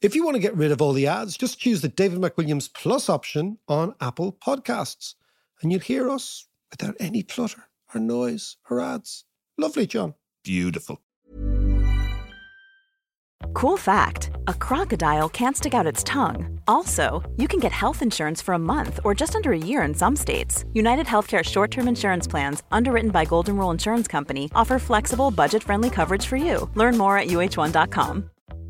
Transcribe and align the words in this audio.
If 0.00 0.14
you 0.14 0.24
want 0.24 0.34
to 0.36 0.40
get 0.40 0.56
rid 0.56 0.72
of 0.72 0.80
all 0.80 0.94
the 0.94 1.06
ads, 1.06 1.36
just 1.36 1.58
choose 1.58 1.82
the 1.82 1.88
David 1.88 2.20
McWilliams 2.20 2.72
Plus 2.72 3.10
option 3.10 3.58
on 3.68 3.94
Apple 4.00 4.32
Podcasts, 4.32 5.14
and 5.60 5.70
you'll 5.70 5.82
hear 5.82 6.08
us 6.08 6.46
without 6.70 6.96
any 6.98 7.22
clutter 7.22 7.64
or 7.94 8.00
noise 8.00 8.56
or 8.70 8.80
ads. 8.80 9.24
Lovely, 9.58 9.86
John. 9.86 10.14
Beautiful. 10.42 11.02
Cool 13.52 13.76
fact 13.76 14.30
a 14.48 14.54
crocodile 14.54 15.28
can't 15.28 15.56
stick 15.56 15.74
out 15.74 15.86
its 15.86 16.02
tongue. 16.04 16.60
Also, 16.66 17.22
you 17.36 17.46
can 17.46 17.60
get 17.60 17.72
health 17.72 18.00
insurance 18.00 18.40
for 18.40 18.54
a 18.54 18.58
month 18.58 19.00
or 19.04 19.14
just 19.14 19.36
under 19.36 19.52
a 19.52 19.58
year 19.58 19.82
in 19.82 19.92
some 19.92 20.16
states. 20.16 20.64
United 20.72 21.04
Healthcare 21.04 21.44
short 21.44 21.70
term 21.70 21.88
insurance 21.88 22.26
plans, 22.26 22.62
underwritten 22.72 23.10
by 23.10 23.26
Golden 23.26 23.58
Rule 23.58 23.70
Insurance 23.70 24.08
Company, 24.08 24.50
offer 24.54 24.78
flexible, 24.78 25.30
budget 25.30 25.62
friendly 25.62 25.90
coverage 25.90 26.24
for 26.24 26.38
you. 26.38 26.70
Learn 26.74 26.96
more 26.96 27.18
at 27.18 27.26
uh1.com. 27.28 28.29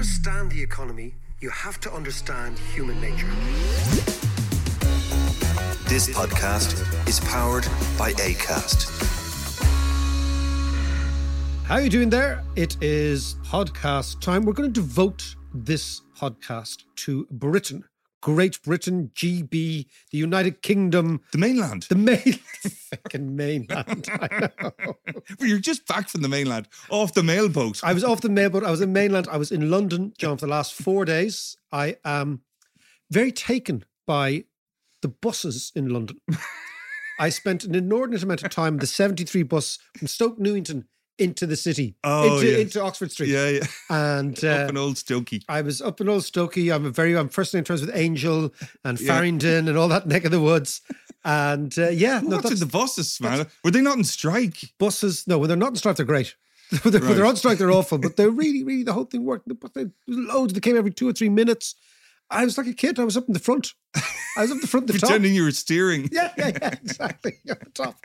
understand 0.00 0.50
the 0.50 0.62
economy, 0.62 1.14
you 1.40 1.50
have 1.50 1.78
to 1.78 1.92
understand 1.92 2.58
human 2.58 2.98
nature. 3.02 3.28
This 5.90 6.08
podcast 6.08 6.72
is 7.06 7.20
powered 7.20 7.66
by 7.98 8.14
ACAST. 8.14 8.88
How 11.66 11.74
are 11.74 11.82
you 11.82 11.90
doing 11.90 12.08
there? 12.08 12.42
It 12.56 12.82
is 12.82 13.34
podcast 13.44 14.22
time. 14.22 14.46
We're 14.46 14.54
going 14.54 14.72
to 14.72 14.80
devote 14.80 15.36
this 15.52 16.00
podcast 16.18 16.84
to 17.04 17.26
Britain, 17.32 17.84
Great 18.20 18.62
Britain, 18.62 19.10
GB, 19.14 19.50
the 20.10 20.18
United 20.18 20.62
Kingdom, 20.62 21.20
The 21.32 21.38
mainland. 21.38 21.84
the 21.88 21.94
main, 21.94 22.18
fucking 22.90 23.34
mainland. 23.34 24.08
I 24.12 24.50
know. 24.60 24.72
Well, 25.38 25.48
You're 25.48 25.58
just 25.58 25.86
back 25.86 26.08
from 26.08 26.22
the 26.22 26.28
mainland, 26.28 26.68
off 26.90 27.14
the 27.14 27.22
mailboat. 27.22 27.80
I 27.82 27.92
was 27.94 28.04
off 28.04 28.20
the 28.20 28.28
mailboat. 28.28 28.64
I 28.64 28.70
was 28.70 28.80
in 28.80 28.92
mainland. 28.92 29.26
I 29.30 29.36
was 29.38 29.50
in 29.50 29.70
London, 29.70 30.12
John, 30.18 30.36
for 30.36 30.46
the 30.46 30.50
last 30.52 30.74
four 30.74 31.04
days. 31.04 31.56
I 31.72 31.96
am 32.04 32.42
very 33.10 33.32
taken 33.32 33.84
by 34.06 34.44
the 35.02 35.08
buses 35.08 35.72
in 35.74 35.88
London. 35.88 36.18
I 37.18 37.28
spent 37.30 37.64
an 37.64 37.74
inordinate 37.74 38.22
amount 38.22 38.42
of 38.42 38.50
time 38.50 38.74
on 38.74 38.78
the 38.80 38.86
73 38.86 39.42
bus 39.44 39.78
from 39.96 40.06
Stoke 40.08 40.38
Newington 40.38 40.86
into 41.20 41.46
the 41.46 41.56
city, 41.56 41.94
Oh, 42.02 42.34
into, 42.36 42.46
yes. 42.50 42.60
into 42.60 42.82
Oxford 42.82 43.12
Street. 43.12 43.28
yeah, 43.28 43.48
yeah. 43.48 43.66
And 43.90 44.42
uh, 44.44 44.48
Up 44.48 44.70
in 44.70 44.76
old 44.76 44.96
Stokey. 44.96 45.42
I 45.48 45.60
was 45.62 45.80
up 45.82 46.00
in 46.00 46.08
Old 46.08 46.22
Stokey. 46.22 46.74
I'm 46.74 46.86
a 46.86 46.90
very, 46.90 47.16
I'm 47.16 47.28
personally 47.28 47.60
in 47.60 47.64
terms 47.64 47.80
with 47.82 47.94
Angel 47.94 48.52
and 48.84 49.00
Yeah. 49.00 49.22
And 49.22 49.76
all 49.78 49.88
that 49.88 50.06
neck 50.06 50.24
of 50.24 50.30
the 50.30 50.40
woods. 50.40 50.80
And 51.24 51.76
uh, 51.78 51.90
yeah, 51.90 52.20
no, 52.22 52.36
What's 52.36 52.50
in 52.52 52.58
the 52.58 52.66
buses, 52.66 53.20
man? 53.20 53.46
Were 53.62 53.70
they 53.70 53.82
not 53.82 53.98
in 53.98 54.04
strike? 54.04 54.56
buses. 54.78 55.26
No, 55.26 55.38
when 55.38 55.48
they're 55.48 55.56
not 55.56 55.70
in 55.70 55.76
strike, 55.76 55.96
they're 55.96 56.06
great. 56.06 56.34
when, 56.82 56.92
they're, 56.92 57.00
when 57.02 57.14
they're 57.16 57.26
on 57.26 57.36
strike, 57.36 57.58
they're 57.58 57.70
awful. 57.70 57.98
But 57.98 58.16
they're 58.16 58.30
really, 58.42 58.64
really 58.64 58.84
the 58.84 58.92
whole 58.94 59.04
thing 59.04 59.24
worked. 59.24 59.46
But 59.60 59.74
they, 59.74 59.86
loads. 60.08 60.54
They 60.54 60.60
came 60.60 60.76
every 60.78 60.92
two 60.92 61.08
or 61.08 61.12
three 61.12 61.28
minutes. 61.28 61.74
I 62.30 62.44
was 62.44 62.56
like 62.56 62.68
a 62.68 62.72
kid. 62.72 62.98
I 62.98 63.04
was 63.04 63.16
up 63.16 63.26
in 63.26 63.34
the 63.34 63.40
front. 63.40 63.74
I 64.36 64.42
was 64.42 64.52
up 64.52 64.60
the 64.60 64.66
front, 64.68 64.86
the 64.86 64.94
top. 64.98 65.20
You 65.20 65.42
were 65.42 65.50
steering. 65.50 66.08
Yeah, 66.12 66.32
yeah, 66.38 66.52
yeah, 66.62 66.68
exactly. 66.72 67.32
You're 67.44 67.56
on 67.56 67.72
top. 67.72 67.96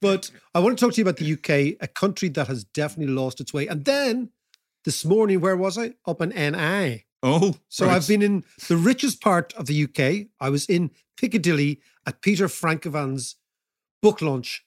But 0.00 0.30
I 0.54 0.60
want 0.60 0.78
to 0.78 0.84
talk 0.84 0.94
to 0.94 0.98
you 1.00 1.04
about 1.04 1.16
the 1.16 1.32
UK, 1.32 1.76
a 1.80 1.88
country 1.88 2.28
that 2.30 2.48
has 2.48 2.64
definitely 2.64 3.14
lost 3.14 3.40
its 3.40 3.54
way. 3.54 3.66
And 3.66 3.84
then 3.84 4.30
this 4.84 5.04
morning, 5.04 5.40
where 5.40 5.56
was 5.56 5.78
I? 5.78 5.94
Up 6.06 6.20
in 6.20 6.30
NI. 6.30 7.04
Oh, 7.22 7.54
So 7.70 7.86
right. 7.86 7.96
I've 7.96 8.06
been 8.06 8.20
in 8.20 8.44
the 8.68 8.76
richest 8.76 9.22
part 9.22 9.54
of 9.54 9.66
the 9.66 9.84
UK. 9.84 10.28
I 10.40 10.50
was 10.50 10.66
in 10.66 10.90
Piccadilly 11.16 11.80
at 12.06 12.20
Peter 12.20 12.48
Frankopan's 12.48 13.36
book 14.02 14.20
launch. 14.20 14.62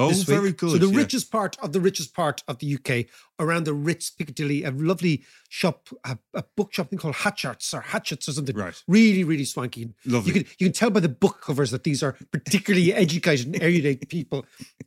Oh, 0.00 0.08
this 0.08 0.18
week. 0.18 0.26
very 0.26 0.52
good. 0.52 0.70
So 0.72 0.78
the 0.78 0.88
yeah. 0.88 0.96
richest 0.98 1.30
part 1.30 1.56
of 1.60 1.72
the 1.72 1.80
richest 1.80 2.14
part 2.14 2.42
of 2.48 2.58
the 2.58 2.74
UK, 2.74 3.06
around 3.38 3.64
the 3.64 3.74
Ritz 3.74 4.10
Piccadilly, 4.10 4.64
a 4.64 4.70
lovely 4.70 5.24
shop, 5.48 5.88
a, 6.04 6.18
a 6.34 6.44
book 6.56 6.72
shop 6.72 6.90
thing 6.90 6.98
called 6.98 7.16
Hatchards 7.16 7.72
or 7.74 7.80
Hatchets 7.80 8.28
or 8.28 8.32
something. 8.32 8.56
Right. 8.56 8.82
Really, 8.88 9.24
really 9.24 9.44
swanky. 9.44 9.92
Lovely. 10.06 10.28
You 10.32 10.40
can 10.40 10.52
you 10.58 10.66
can 10.66 10.72
tell 10.72 10.90
by 10.90 11.00
the 11.00 11.08
book 11.08 11.40
covers 11.42 11.70
that 11.70 11.84
these 11.84 12.02
are 12.02 12.16
particularly 12.32 12.92
educated 13.04 13.46
and 13.46 13.62
erudite 13.62 14.08
people. 14.08 14.46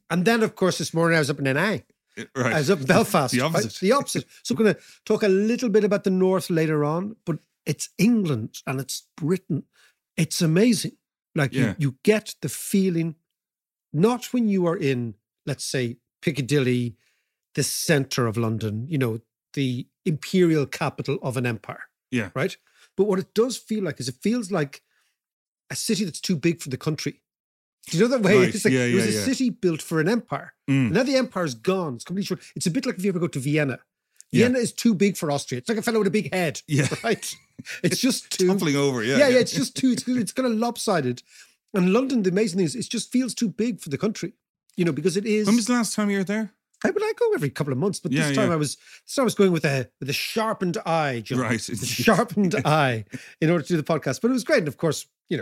And 0.10 0.26
then, 0.26 0.44
of 0.44 0.56
course, 0.56 0.78
this 0.78 0.94
morning 0.94 1.16
I 1.16 1.20
was 1.20 1.30
up 1.30 1.40
in 1.40 1.46
NI. 1.46 1.84
Right. 2.36 2.54
I 2.54 2.60
was 2.60 2.70
up 2.70 2.80
in 2.82 2.86
Belfast. 2.86 3.34
The 3.34 3.40
right? 3.42 3.48
opposite. 3.50 3.80
The 3.80 3.92
opposite. 3.92 4.26
So 4.44 4.54
I'm 4.54 4.62
going 4.64 4.76
to 4.76 4.80
talk 5.06 5.24
a 5.24 5.28
little 5.28 5.70
bit 5.70 5.84
about 5.84 6.04
the 6.04 6.12
North 6.12 6.50
later 6.50 6.86
on, 6.86 7.16
but 7.26 7.40
it's 7.66 7.90
England 7.98 8.62
and 8.68 8.80
it's 8.80 9.08
Britain. 9.18 9.64
It's 10.16 10.42
amazing. 10.42 10.92
Like 11.34 11.54
Yeah. 11.54 11.70
you, 11.70 11.76
you 11.80 11.96
get 12.04 12.36
the 12.42 12.50
feeling, 12.50 13.16
not 13.94 14.26
when 14.34 14.48
you 14.48 14.66
are 14.68 14.78
in, 14.78 15.16
let's 15.46 15.64
say, 15.64 15.98
Piccadilly, 16.22 16.96
the 17.56 17.64
center 17.64 18.28
of 18.28 18.38
London, 18.38 18.88
you 18.90 18.98
know, 18.98 19.20
the 19.54 19.88
imperial 20.06 20.66
capital 20.66 21.20
of 21.22 21.38
an 21.38 21.46
empire, 21.46 21.84
yeah. 22.12 22.30
right? 22.34 22.58
But 22.98 23.06
what 23.06 23.20
it 23.20 23.34
does 23.34 23.58
feel 23.58 23.84
like 23.84 24.00
is 24.00 24.08
it 24.08 24.16
feels 24.22 24.52
like 24.52 24.82
a 25.70 25.76
city 25.76 26.06
that's 26.06 26.22
too 26.22 26.36
big 26.36 26.62
for 26.62 26.70
the 26.70 26.78
country. 26.78 27.22
Do 27.88 27.98
you 27.98 28.04
know 28.04 28.10
that 28.10 28.22
way? 28.22 28.38
Right. 28.40 28.56
It's 28.56 28.66
like, 28.66 28.74
Yeah, 28.74 28.86
it 28.86 28.96
was 28.96 29.06
yeah, 29.06 29.12
a 29.12 29.14
yeah. 29.16 29.26
city 29.26 29.50
built 29.50 29.82
for 29.82 30.00
an 30.00 30.08
empire. 30.08 30.54
Mm. 30.70 30.92
Now 30.92 31.04
the 31.04 31.16
empire's 31.16 31.54
gone. 31.54 31.96
It's 31.96 32.06
completely 32.06 32.28
short. 32.28 32.42
It's 32.56 32.66
a 32.66 32.72
bit 32.72 32.86
like 32.86 32.98
if 32.98 33.04
you 33.04 33.10
ever 33.10 33.20
go 33.20 33.28
to 33.28 33.40
Vienna. 33.40 33.80
Vienna 34.32 34.58
is 34.58 34.74
too 34.74 34.96
big 34.96 35.16
for 35.16 35.30
Austria. 35.30 35.60
It's 35.60 35.70
like 35.70 35.78
a 35.78 35.84
fellow 35.84 36.00
with 36.00 36.08
a 36.08 36.12
big 36.12 36.34
head. 36.34 36.62
Yeah. 36.68 36.88
Right. 37.04 37.36
It's 37.84 38.00
just 38.00 38.32
too. 38.32 38.48
Toppling 38.48 38.76
over. 38.76 39.04
Yeah. 39.04 39.18
yeah, 39.18 39.28
yeah, 39.28 39.40
It's 39.40 39.52
just 39.52 39.78
too. 39.78 39.92
It's, 39.92 40.08
it's 40.08 40.34
kind 40.34 40.52
of 40.52 40.58
lopsided. 40.58 41.22
And 41.74 41.92
London, 41.94 42.24
the 42.24 42.30
amazing 42.30 42.58
thing 42.58 42.66
is, 42.66 42.76
it 42.76 42.90
just 42.90 43.12
feels 43.12 43.34
too 43.34 43.50
big 43.50 43.80
for 43.82 43.90
the 43.90 43.98
country. 43.98 44.34
You 44.76 44.86
know, 44.86 44.92
because 44.92 45.18
it 45.18 45.26
is. 45.26 45.46
When 45.48 45.56
was 45.56 45.68
the 45.68 45.74
last 45.74 45.96
time 45.96 46.10
you 46.10 46.18
were 46.20 46.24
there? 46.24 46.52
I 46.86 46.90
would 46.90 47.02
I 47.04 47.14
go 47.18 47.32
every 47.34 47.50
couple 47.50 47.72
of 47.72 47.80
months, 47.80 48.00
but 48.00 48.12
Yeah, 48.12 48.28
this 48.28 48.36
time 48.36 48.48
yeah. 48.50 48.54
I 48.54 48.58
was 48.58 48.76
this 49.06 49.16
time 49.16 49.24
I 49.24 49.26
was 49.26 49.36
going 49.36 49.52
with 49.52 49.66
a 49.66 49.90
with 50.00 50.10
a 50.10 50.14
sharpened 50.14 50.78
eye, 50.86 51.22
John. 51.24 51.40
Right. 51.40 51.70
A 51.70 51.76
sharpened 51.86 52.56
eye 52.66 53.06
in 53.40 53.50
order 53.50 53.64
to 53.64 53.68
do 53.74 53.78
the 53.78 53.84
podcast. 53.84 54.20
But 54.22 54.32
it 54.32 54.34
was 54.34 54.44
great. 54.44 54.60
And 54.60 54.68
of 54.68 54.78
course, 54.78 55.06
you 55.30 55.38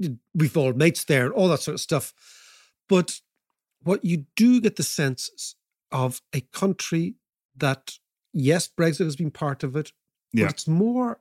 know, 0.00 0.16
we've 0.34 0.56
all 0.56 0.72
mates 0.72 1.04
there, 1.04 1.24
and 1.26 1.34
all 1.34 1.48
that 1.48 1.60
sort 1.62 1.74
of 1.76 1.80
stuff. 1.80 2.12
But 2.88 3.20
what 3.82 4.04
you 4.04 4.26
do 4.36 4.60
get 4.60 4.76
the 4.76 4.82
sense 4.82 5.54
of 5.90 6.20
a 6.34 6.40
country 6.52 7.14
that, 7.56 7.98
yes, 8.32 8.68
Brexit 8.68 9.04
has 9.04 9.16
been 9.16 9.30
part 9.30 9.62
of 9.62 9.76
it, 9.76 9.92
Yeah. 10.32 10.46
but 10.46 10.52
it's 10.54 10.68
more 10.68 11.20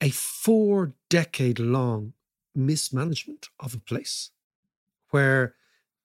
a 0.00 0.10
four 0.10 0.94
decade 1.08 1.58
long 1.58 2.12
mismanagement 2.58 3.48
of 3.60 3.74
a 3.74 3.78
place 3.78 4.30
where 5.10 5.54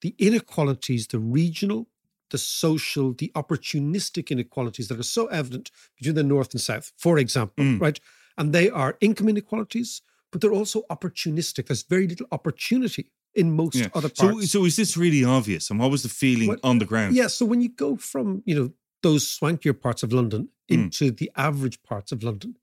the 0.02 0.16
inequalities, 0.18 1.08
the 1.08 1.20
regional, 1.20 1.88
the 2.32 2.38
social, 2.38 3.14
the 3.14 3.32
opportunistic 3.36 4.30
inequalities 4.30 4.88
that 4.88 5.00
are 5.00 5.04
so 5.04 5.28
evident 5.28 5.72
between 5.98 6.16
the 6.16 6.24
North 6.24 6.54
and 6.54 6.62
South, 6.62 6.92
for 6.98 7.18
example, 7.18 7.64
Mm. 7.66 7.80
right? 7.82 8.00
And 8.38 8.54
they 8.54 8.70
are 8.70 8.98
income 9.02 9.30
inequalities, 9.30 10.02
but 10.32 10.42
they're 10.42 10.52
also 10.54 10.84
opportunistic. 10.90 11.68
There's 11.68 11.84
very 11.84 12.08
little 12.08 12.28
opportunity 12.32 13.12
in 13.36 13.56
most 13.56 13.78
Yeah. 13.78 13.90
other 13.94 14.10
So, 14.10 14.28
parts. 14.32 14.52
so 14.52 14.66
is 14.66 14.76
this 14.76 14.98
really 14.98 15.24
obvious? 15.24 15.70
And 15.70 15.80
what 15.80 15.92
was 15.92 16.04
the 16.04 16.10
feeling 16.10 16.48
Well, 16.50 16.60
on 16.64 16.80
the 16.80 16.86
ground? 16.86 17.16
Yeah, 17.16 17.28
so 17.28 17.46
when 17.46 17.62
you 17.62 17.70
go 17.70 17.96
from, 17.98 18.42
you 18.46 18.56
know, 18.56 18.74
those 19.02 19.28
swankier 19.28 19.80
parts 19.80 20.02
of 20.04 20.12
London 20.14 20.50
Mm. 20.70 20.76
into 20.76 21.12
the 21.12 21.30
average 21.36 21.82
parts 21.84 22.12
of 22.12 22.24
London, 22.24 22.58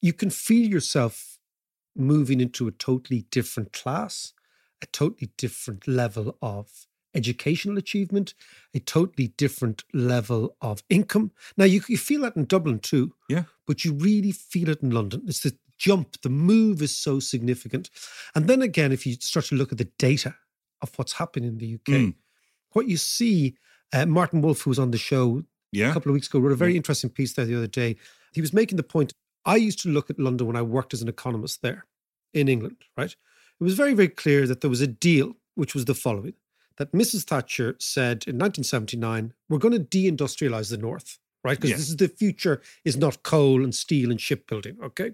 you 0.00 0.12
can 0.12 0.30
feel 0.30 0.68
yourself 0.68 1.33
moving 1.96 2.40
into 2.40 2.66
a 2.68 2.72
totally 2.72 3.26
different 3.30 3.72
class, 3.72 4.32
a 4.82 4.86
totally 4.86 5.30
different 5.36 5.86
level 5.88 6.36
of 6.42 6.86
educational 7.14 7.78
achievement, 7.78 8.34
a 8.74 8.80
totally 8.80 9.28
different 9.28 9.84
level 9.92 10.56
of 10.60 10.82
income. 10.90 11.30
Now 11.56 11.64
you, 11.64 11.80
you 11.88 11.96
feel 11.96 12.22
that 12.22 12.34
in 12.36 12.44
Dublin 12.44 12.80
too, 12.80 13.14
Yeah. 13.28 13.44
but 13.66 13.84
you 13.84 13.92
really 13.92 14.32
feel 14.32 14.68
it 14.68 14.82
in 14.82 14.90
London. 14.90 15.22
It's 15.26 15.40
the 15.40 15.56
jump, 15.78 16.20
the 16.22 16.28
move 16.30 16.82
is 16.82 16.96
so 16.96 17.20
significant. 17.20 17.88
And 18.34 18.48
then 18.48 18.62
again, 18.62 18.90
if 18.92 19.06
you 19.06 19.14
start 19.20 19.46
to 19.46 19.54
look 19.54 19.70
at 19.72 19.78
the 19.78 19.88
data 19.98 20.34
of 20.82 20.90
what's 20.96 21.12
happening 21.14 21.48
in 21.50 21.58
the 21.58 21.74
UK, 21.74 21.92
Mm. 21.94 22.14
what 22.72 22.88
you 22.88 22.96
see, 22.96 23.56
uh, 23.92 24.06
Martin 24.06 24.40
Wolf, 24.42 24.62
who 24.62 24.70
was 24.70 24.78
on 24.80 24.90
the 24.90 24.98
show 24.98 25.44
a 25.90 25.92
couple 25.92 26.10
of 26.10 26.14
weeks 26.14 26.26
ago, 26.28 26.38
wrote 26.40 26.52
a 26.52 26.56
very 26.56 26.76
interesting 26.76 27.10
piece 27.10 27.32
there 27.34 27.44
the 27.44 27.56
other 27.56 27.66
day. 27.68 27.96
He 28.32 28.40
was 28.40 28.52
making 28.52 28.76
the 28.76 28.82
point 28.82 29.12
I 29.46 29.56
used 29.56 29.80
to 29.82 29.88
look 29.88 30.10
at 30.10 30.18
London 30.18 30.46
when 30.46 30.56
I 30.56 30.62
worked 30.62 30.94
as 30.94 31.02
an 31.02 31.08
economist 31.08 31.62
there 31.62 31.86
in 32.32 32.48
England, 32.48 32.76
right? 32.96 33.10
It 33.60 33.64
was 33.64 33.74
very, 33.74 33.94
very 33.94 34.08
clear 34.08 34.46
that 34.46 34.60
there 34.60 34.70
was 34.70 34.80
a 34.80 34.86
deal, 34.86 35.36
which 35.54 35.74
was 35.74 35.84
the 35.84 35.94
following 35.94 36.34
that 36.76 36.90
Mrs. 36.92 37.22
Thatcher 37.24 37.76
said 37.78 38.24
in 38.26 38.36
1979, 38.36 39.32
we're 39.48 39.58
going 39.58 39.74
to 39.74 39.80
deindustrialize 39.98 40.70
the 40.70 40.76
North, 40.76 41.18
right? 41.44 41.56
Because 41.56 41.70
Yeah. 41.70 41.76
this 41.76 41.88
is 41.88 41.96
the 41.96 42.08
future 42.08 42.60
is 42.84 42.96
not 42.96 43.22
coal 43.22 43.62
and 43.62 43.72
steel 43.74 44.10
and 44.10 44.20
shipbuilding, 44.20 44.78
okay? 44.82 45.12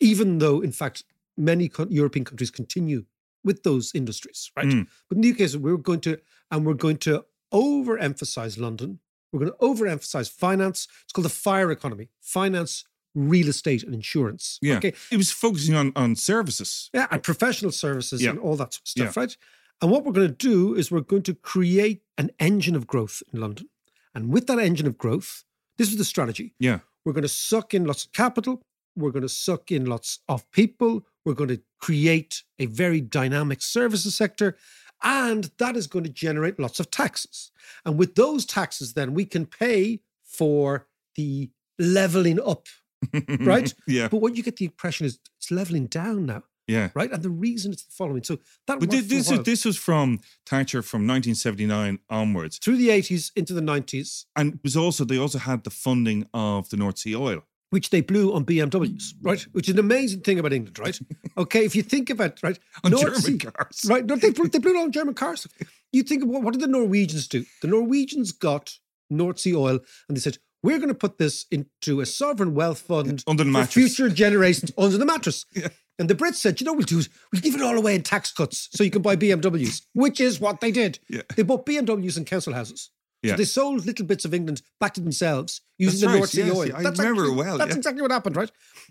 Even 0.00 0.38
though, 0.38 0.60
in 0.62 0.72
fact, 0.72 1.04
many 1.36 1.68
co- 1.68 1.86
European 1.90 2.24
countries 2.24 2.50
continue 2.50 3.04
with 3.44 3.62
those 3.64 3.92
industries, 3.94 4.50
right? 4.56 4.66
Mm. 4.66 4.86
But 5.08 5.16
in 5.16 5.22
the 5.22 5.30
UK, 5.32 5.60
we're 5.60 5.76
going 5.76 6.00
to, 6.00 6.18
and 6.50 6.64
we're 6.64 6.74
going 6.74 6.96
to 6.98 7.24
overemphasize 7.52 8.58
London. 8.58 9.00
We're 9.32 9.40
going 9.40 9.52
to 9.52 9.58
overemphasize 9.58 10.30
finance. 10.30 10.88
It's 11.04 11.12
called 11.12 11.26
the 11.26 11.30
fire 11.30 11.70
economy 11.70 12.08
finance, 12.20 12.84
real 13.16 13.48
estate, 13.48 13.82
and 13.82 13.94
insurance. 13.94 14.58
Yeah. 14.62 14.76
Okay. 14.76 14.92
It 15.10 15.16
was 15.16 15.32
focusing 15.32 15.74
on, 15.74 15.92
on 15.96 16.14
services. 16.14 16.90
Yeah, 16.94 17.08
and 17.10 17.22
professional 17.22 17.72
services 17.72 18.22
Yeah. 18.22 18.30
and 18.30 18.38
all 18.38 18.54
that 18.56 18.74
sort 18.74 18.82
of 18.82 18.88
stuff, 18.88 19.16
Yeah. 19.16 19.20
right? 19.22 19.36
And 19.82 19.90
what 19.90 20.04
we're 20.04 20.12
going 20.12 20.28
to 20.28 20.34
do 20.34 20.74
is 20.74 20.90
we're 20.90 21.00
going 21.00 21.22
to 21.24 21.34
create 21.34 22.02
an 22.18 22.30
engine 22.38 22.76
of 22.76 22.86
growth 22.86 23.22
in 23.32 23.40
London. 23.40 23.68
And 24.14 24.28
with 24.32 24.46
that 24.46 24.58
engine 24.58 24.86
of 24.86 24.96
growth, 24.96 25.44
this 25.76 25.90
is 25.90 25.96
the 25.96 26.04
strategy. 26.04 26.54
Yeah. 26.58 26.80
We're 27.04 27.12
going 27.12 27.22
to 27.22 27.28
suck 27.28 27.74
in 27.74 27.84
lots 27.84 28.04
of 28.04 28.12
capital. 28.12 28.62
We're 28.96 29.10
going 29.10 29.22
to 29.22 29.28
suck 29.28 29.70
in 29.70 29.84
lots 29.86 30.20
of 30.28 30.50
people. 30.50 31.04
We're 31.24 31.34
going 31.34 31.50
to 31.50 31.60
create 31.78 32.42
a 32.58 32.66
very 32.66 33.00
dynamic 33.00 33.60
services 33.60 34.14
sector. 34.14 34.56
And 35.02 35.50
that 35.58 35.76
is 35.76 35.86
going 35.86 36.04
to 36.04 36.10
generate 36.10 36.58
lots 36.58 36.80
of 36.80 36.90
taxes. 36.90 37.50
And 37.84 37.98
with 37.98 38.14
those 38.14 38.46
taxes, 38.46 38.94
then 38.94 39.12
we 39.12 39.26
can 39.26 39.44
pay 39.44 40.00
for 40.24 40.86
the 41.16 41.50
leveling 41.78 42.40
up, 42.40 42.66
right? 43.40 43.72
yeah. 43.86 44.08
But 44.08 44.18
what 44.18 44.36
you 44.36 44.42
get 44.42 44.56
the 44.56 44.64
impression 44.66 45.06
is 45.06 45.18
it's 45.38 45.50
leveling 45.50 45.86
down 45.86 46.26
now 46.26 46.42
Yeah. 46.66 46.90
right? 46.94 47.10
And 47.12 47.22
the 47.22 47.30
reason 47.30 47.72
it's 47.72 47.84
the 47.84 47.92
following. 47.92 48.22
So 48.24 48.36
that 48.66 48.80
But 48.80 48.88
worked 48.88 48.92
thi- 48.92 48.98
for 49.00 49.04
a 49.04 49.08
this, 49.08 49.30
is, 49.30 49.38
this 49.44 49.64
was 49.64 49.76
from 49.76 50.20
Thatcher 50.46 50.82
from 50.82 51.06
1979 51.06 51.98
onwards. 52.10 52.58
through 52.58 52.76
the 52.76 52.88
80s 52.88 53.30
into 53.36 53.52
the 53.54 53.60
90s, 53.60 54.24
And 54.34 54.54
it 54.54 54.60
was 54.62 54.76
also, 54.76 55.04
they 55.04 55.18
also 55.18 55.38
had 55.38 55.64
the 55.64 55.70
funding 55.70 56.26
of 56.34 56.68
the 56.70 56.76
North 56.76 56.98
Sea 56.98 57.14
oil. 57.16 57.42
which 57.70 57.90
they 57.90 58.00
blew 58.00 58.32
on 58.32 58.44
BMWs, 58.44 59.14
right? 59.22 59.42
Which 59.52 59.68
is 59.68 59.74
an 59.74 59.80
amazing 59.80 60.20
thing 60.20 60.38
about 60.38 60.52
England, 60.52 60.78
right? 60.78 60.98
Okay, 61.38 61.66
if 61.66 61.76
you 61.76 61.82
think 61.82 62.08
about 62.08 62.42
right, 62.42 62.58
On 62.84 62.90
North 62.90 63.02
German 63.04 63.20
Sea- 63.20 63.38
cars. 63.38 63.84
right? 63.90 64.06
No, 64.06 64.16
they 64.16 64.30
blew, 64.30 64.48
they 64.48 64.58
blew 64.58 64.74
it 64.74 64.82
on 64.82 64.90
German 64.90 65.12
cars. 65.14 65.46
You 65.92 66.02
think 66.02 66.24
what, 66.24 66.42
what 66.42 66.52
did 66.54 66.62
the 66.62 66.66
Norwegians 66.78 67.28
do? 67.28 67.44
The 67.60 67.68
Norwegians 67.68 68.32
got 68.32 68.72
North 69.10 69.38
Sea 69.38 69.54
oil, 69.54 69.78
and 70.08 70.16
they 70.16 70.20
said 70.20 70.38
we're 70.62 70.78
going 70.78 70.88
to 70.88 70.94
put 70.94 71.18
this 71.18 71.46
into 71.50 72.00
a 72.00 72.06
sovereign 72.06 72.54
wealth 72.54 72.80
fund 72.80 73.22
Under 73.26 73.44
the 73.44 73.50
for 73.50 73.52
mattress. 73.52 73.74
future 73.74 74.08
generations 74.24 74.72
under 74.76 74.98
the 74.98 75.06
mattress. 75.06 75.44
And 75.98 76.10
the 76.10 76.14
Brits 76.14 76.34
said, 76.34 76.60
you 76.60 76.66
know, 76.66 76.72
what 76.72 76.80
we'll 76.80 76.84
do 76.86 76.98
is 76.98 77.08
we'll 77.32 77.40
give 77.40 77.54
it 77.54 77.62
all 77.62 77.78
away 77.78 77.94
in 77.94 78.02
tax 78.02 78.30
cuts 78.30 78.68
so 78.70 78.84
you 78.84 78.90
can 78.90 79.00
buy 79.00 79.16
BMWs, 79.16 79.86
which 79.94 80.20
is 80.20 80.38
what 80.38 80.60
they 80.60 80.70
did. 80.70 80.98
Yeah. 81.08 81.22
They 81.34 81.42
bought 81.42 81.64
BMWs 81.64 82.18
and 82.18 82.26
council 82.26 82.52
houses. 82.52 82.90
Yeah. 83.22 83.32
So 83.32 83.36
they 83.38 83.44
sold 83.44 83.86
little 83.86 84.04
bits 84.04 84.26
of 84.26 84.34
England 84.34 84.60
back 84.78 84.92
to 84.94 85.00
themselves 85.00 85.62
using 85.78 86.00
That's 86.00 86.00
the 86.00 86.06
right, 86.08 86.18
North 86.18 86.30
Sea 86.30 86.42
yes, 86.42 86.56
oil. 86.56 86.86
I 86.86 86.90
remember 86.90 87.24
it 87.24 87.34
well, 87.34 87.56
That's 87.56 87.70
yeah. 87.70 87.76
exactly 87.78 88.02
what 88.02 88.10
happened, 88.10 88.36
right? 88.36 88.50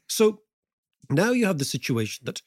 So 0.10 0.42
now 1.12 1.32
you 1.32 1.46
have 1.46 1.60
the 1.60 1.66
situation 1.66 2.26
that 2.26 2.42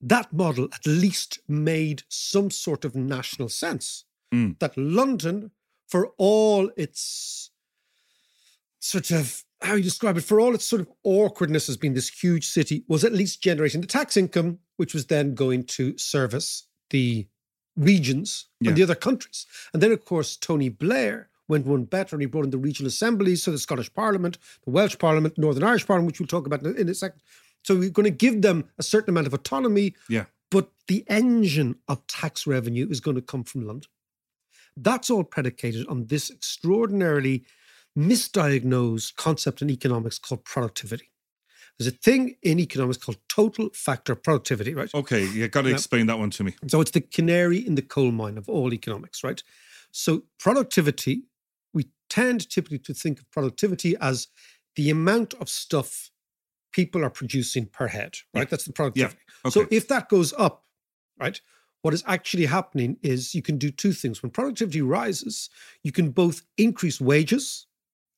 that 0.00 0.32
model 0.32 0.68
at 0.72 0.86
least 0.86 1.40
made 1.48 2.02
some 2.08 2.50
sort 2.50 2.84
of 2.84 2.94
national 2.94 3.48
sense. 3.48 4.04
Mm. 4.32 4.58
That 4.60 4.76
London, 4.76 5.50
for 5.88 6.12
all 6.16 6.70
its 6.76 7.50
sort 8.82 9.10
of 9.12 9.44
how 9.60 9.74
you 9.74 9.82
describe 9.84 10.16
it, 10.16 10.24
for 10.24 10.40
all 10.40 10.54
its 10.54 10.64
sort 10.64 10.82
of 10.82 10.88
awkwardness 11.04 11.68
as 11.68 11.76
being 11.76 11.94
this 11.94 12.08
huge 12.08 12.44
city, 12.46 12.84
was 12.88 13.04
at 13.04 13.12
least 13.12 13.40
generating 13.40 13.80
the 13.80 13.86
tax 13.86 14.16
income, 14.16 14.58
which 14.76 14.92
was 14.92 15.06
then 15.06 15.34
going 15.34 15.62
to 15.64 15.96
service 15.96 16.66
the 16.90 17.26
regions 17.76 18.46
Yeah. 18.60 18.70
and 18.70 18.76
the 18.76 18.82
other 18.82 18.96
countries. 18.96 19.46
And 19.72 19.80
then, 19.82 19.92
of 19.92 20.04
course, 20.04 20.36
Tony 20.36 20.68
Blair 20.68 21.28
went 21.46 21.64
one 21.64 21.84
better 21.84 22.16
and 22.16 22.20
he 22.22 22.26
brought 22.26 22.44
in 22.44 22.50
the 22.50 22.58
regional 22.58 22.88
assemblies, 22.88 23.42
so 23.44 23.52
the 23.52 23.58
Scottish 23.58 23.92
Parliament, 23.94 24.36
the 24.64 24.70
Welsh 24.72 24.98
Parliament, 24.98 25.38
Northern 25.38 25.62
Irish 25.64 25.86
Parliament, 25.86 26.08
which 26.08 26.18
we'll 26.20 26.26
talk 26.26 26.46
about 26.46 26.62
in 26.62 26.66
a, 26.66 26.80
in 26.80 26.88
a 26.88 26.94
second. 26.94 27.20
So 27.62 27.76
we're 27.76 27.90
going 27.90 28.04
to 28.04 28.10
give 28.10 28.42
them 28.42 28.64
a 28.78 28.82
certain 28.82 29.10
amount 29.10 29.28
of 29.28 29.34
autonomy, 29.34 29.94
Yeah. 30.08 30.24
but 30.50 30.70
the 30.88 31.04
engine 31.08 31.76
of 31.86 32.04
tax 32.08 32.46
revenue 32.48 32.88
is 32.90 32.98
going 33.00 33.14
to 33.14 33.22
come 33.22 33.44
from 33.44 33.64
London. 33.64 33.88
That's 34.76 35.08
all 35.10 35.22
predicated 35.24 35.86
on 35.86 36.06
this 36.06 36.30
extraordinarily 36.30 37.44
misdiagnosed 37.96 39.16
concept 39.16 39.62
in 39.62 39.70
economics 39.70 40.18
called 40.18 40.44
productivity. 40.44 41.10
There's 41.78 41.92
a 41.92 41.96
thing 41.96 42.36
in 42.42 42.58
economics 42.60 42.98
called 42.98 43.18
total 43.28 43.70
factor 43.74 44.14
productivity, 44.14 44.74
right? 44.74 44.92
Okay, 44.94 45.26
you 45.26 45.48
got 45.48 45.62
to 45.62 45.70
Yeah. 45.70 45.74
explain 45.74 46.06
that 46.06 46.18
one 46.18 46.30
to 46.30 46.44
me. 46.44 46.54
So 46.68 46.80
it's 46.80 46.90
the 46.90 47.00
canary 47.00 47.58
in 47.58 47.74
the 47.74 47.82
coal 47.82 48.12
mine 48.12 48.38
of 48.38 48.48
all 48.48 48.72
economics, 48.72 49.24
right? 49.24 49.42
So 49.90 50.24
productivity, 50.38 51.24
we 51.72 51.90
tend 52.08 52.48
typically 52.48 52.78
to 52.80 52.94
think 52.94 53.18
of 53.20 53.30
productivity 53.30 53.96
as 54.00 54.28
the 54.76 54.90
amount 54.90 55.34
of 55.34 55.48
stuff 55.48 56.10
people 56.72 57.04
are 57.04 57.10
producing 57.10 57.66
per 57.66 57.88
head, 57.88 58.18
right? 58.34 58.42
Yeah. 58.42 58.44
That's 58.50 58.64
the 58.64 58.72
productivity. 58.72 59.18
Okay. 59.44 59.50
So 59.52 59.66
if 59.70 59.88
that 59.88 60.08
goes 60.08 60.32
up, 60.38 60.64
right, 61.18 61.40
what 61.82 61.92
is 61.92 62.04
actually 62.06 62.46
happening 62.46 62.96
is 63.02 63.34
you 63.34 63.42
can 63.42 63.58
do 63.58 63.70
two 63.70 63.92
things. 63.92 64.22
When 64.22 64.30
productivity 64.30 64.80
rises, 64.82 65.50
you 65.82 65.92
can 65.92 66.10
both 66.10 66.42
increase 66.56 67.00
wages, 67.00 67.66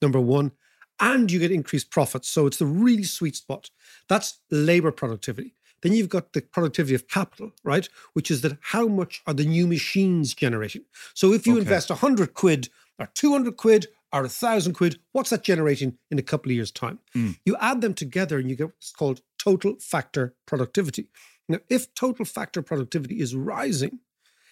number 0.05 0.21
one, 0.21 0.53
and 1.01 1.31
you 1.33 1.39
get 1.41 1.51
increased 1.51 1.91
profits. 1.91 2.29
So 2.29 2.47
it's 2.47 2.59
the 2.59 2.67
really 2.67 3.03
sweet 3.05 3.35
spot. 3.37 3.71
That's 4.09 4.39
labor 4.51 4.93
productivity. 4.93 5.55
Then 5.83 5.93
you've 5.93 6.09
got 6.09 6.33
the 6.33 6.41
productivity 6.41 6.95
of 6.95 7.09
capital, 7.09 7.53
right? 7.65 7.89
Which 8.15 8.31
is 8.31 8.41
that 8.43 8.59
how 8.61 8.87
much 8.87 9.23
are 9.27 9.35
the 9.35 9.45
new 9.45 9.67
machines 9.67 10.35
generating? 10.35 10.85
So 11.15 11.33
if 11.33 11.47
you 11.47 11.55
Okay. 11.55 11.63
invest 11.63 11.91
100 11.91 12.35
quid 12.35 12.69
or 12.99 13.07
200 13.15 13.57
quid 13.57 13.89
or 14.13 14.23
1,000 14.23 14.73
quid, 14.75 14.99
what's 15.13 15.31
that 15.31 15.43
generating 15.43 15.99
in 16.11 16.19
a 16.19 16.23
couple 16.23 16.51
of 16.51 16.57
years' 16.57 16.71
time? 16.71 17.01
Mm. 17.15 17.37
You 17.45 17.57
add 17.61 17.81
them 17.81 17.93
together 17.95 18.39
and 18.39 18.49
you 18.49 18.57
get 18.57 18.69
what's 18.69 18.93
called 18.93 19.21
total 19.39 19.77
factor 19.81 20.35
productivity. 20.47 21.09
Now, 21.49 21.59
if 21.69 21.93
total 21.95 22.25
factor 22.25 22.63
productivity 22.63 23.21
is 23.21 23.35
rising, 23.35 23.99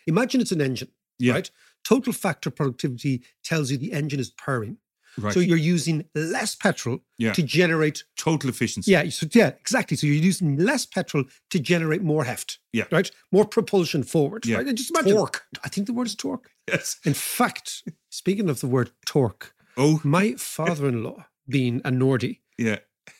imagine 0.06 0.40
it's 0.42 0.52
an 0.52 0.60
engine, 0.60 0.90
Yeah. 1.18 1.32
right? 1.34 1.50
Total 1.84 2.12
factor 2.12 2.50
productivity 2.50 3.22
tells 3.42 3.70
you 3.70 3.78
the 3.78 3.92
engine 3.92 4.20
is 4.20 4.30
purring. 4.30 4.76
Right. 5.18 5.34
So 5.34 5.40
you're 5.40 5.56
using 5.74 6.04
less 6.14 6.54
petrol 6.54 7.00
Yeah. 7.18 7.32
to 7.34 7.42
generate 7.42 8.04
Total 8.16 8.48
efficiency. 8.50 8.90
yeah, 8.92 9.08
so 9.10 9.26
yeah, 9.32 9.48
exactly. 9.48 9.96
So 9.96 10.06
you're 10.06 10.16
using 10.24 10.56
less 10.56 10.86
petrol 10.86 11.24
to 11.50 11.58
generate 11.60 12.02
more 12.02 12.24
heft. 12.24 12.58
Yeah. 12.72 12.84
Right? 12.90 13.10
More 13.30 13.44
propulsion 13.44 14.02
forward. 14.04 14.46
Yeah. 14.46 14.56
Right? 14.58 14.66
And 14.68 14.76
just 14.78 14.90
imagine. 14.90 15.12
Torque. 15.16 15.42
I 15.64 15.68
think 15.68 15.86
the 15.86 15.92
word 15.92 16.06
is 16.06 16.14
torque. 16.14 16.50
Yes. 16.68 16.96
In 17.04 17.14
fact, 17.14 17.82
speaking 18.10 18.48
of 18.48 18.60
the 18.60 18.66
word 18.68 18.90
torque, 19.06 19.54
Oh, 19.76 20.00
my 20.04 20.34
father-in-law, 20.38 21.24
being 21.48 21.80
a 21.84 21.90
Nordy 21.90 22.40
yeah. 22.58 22.78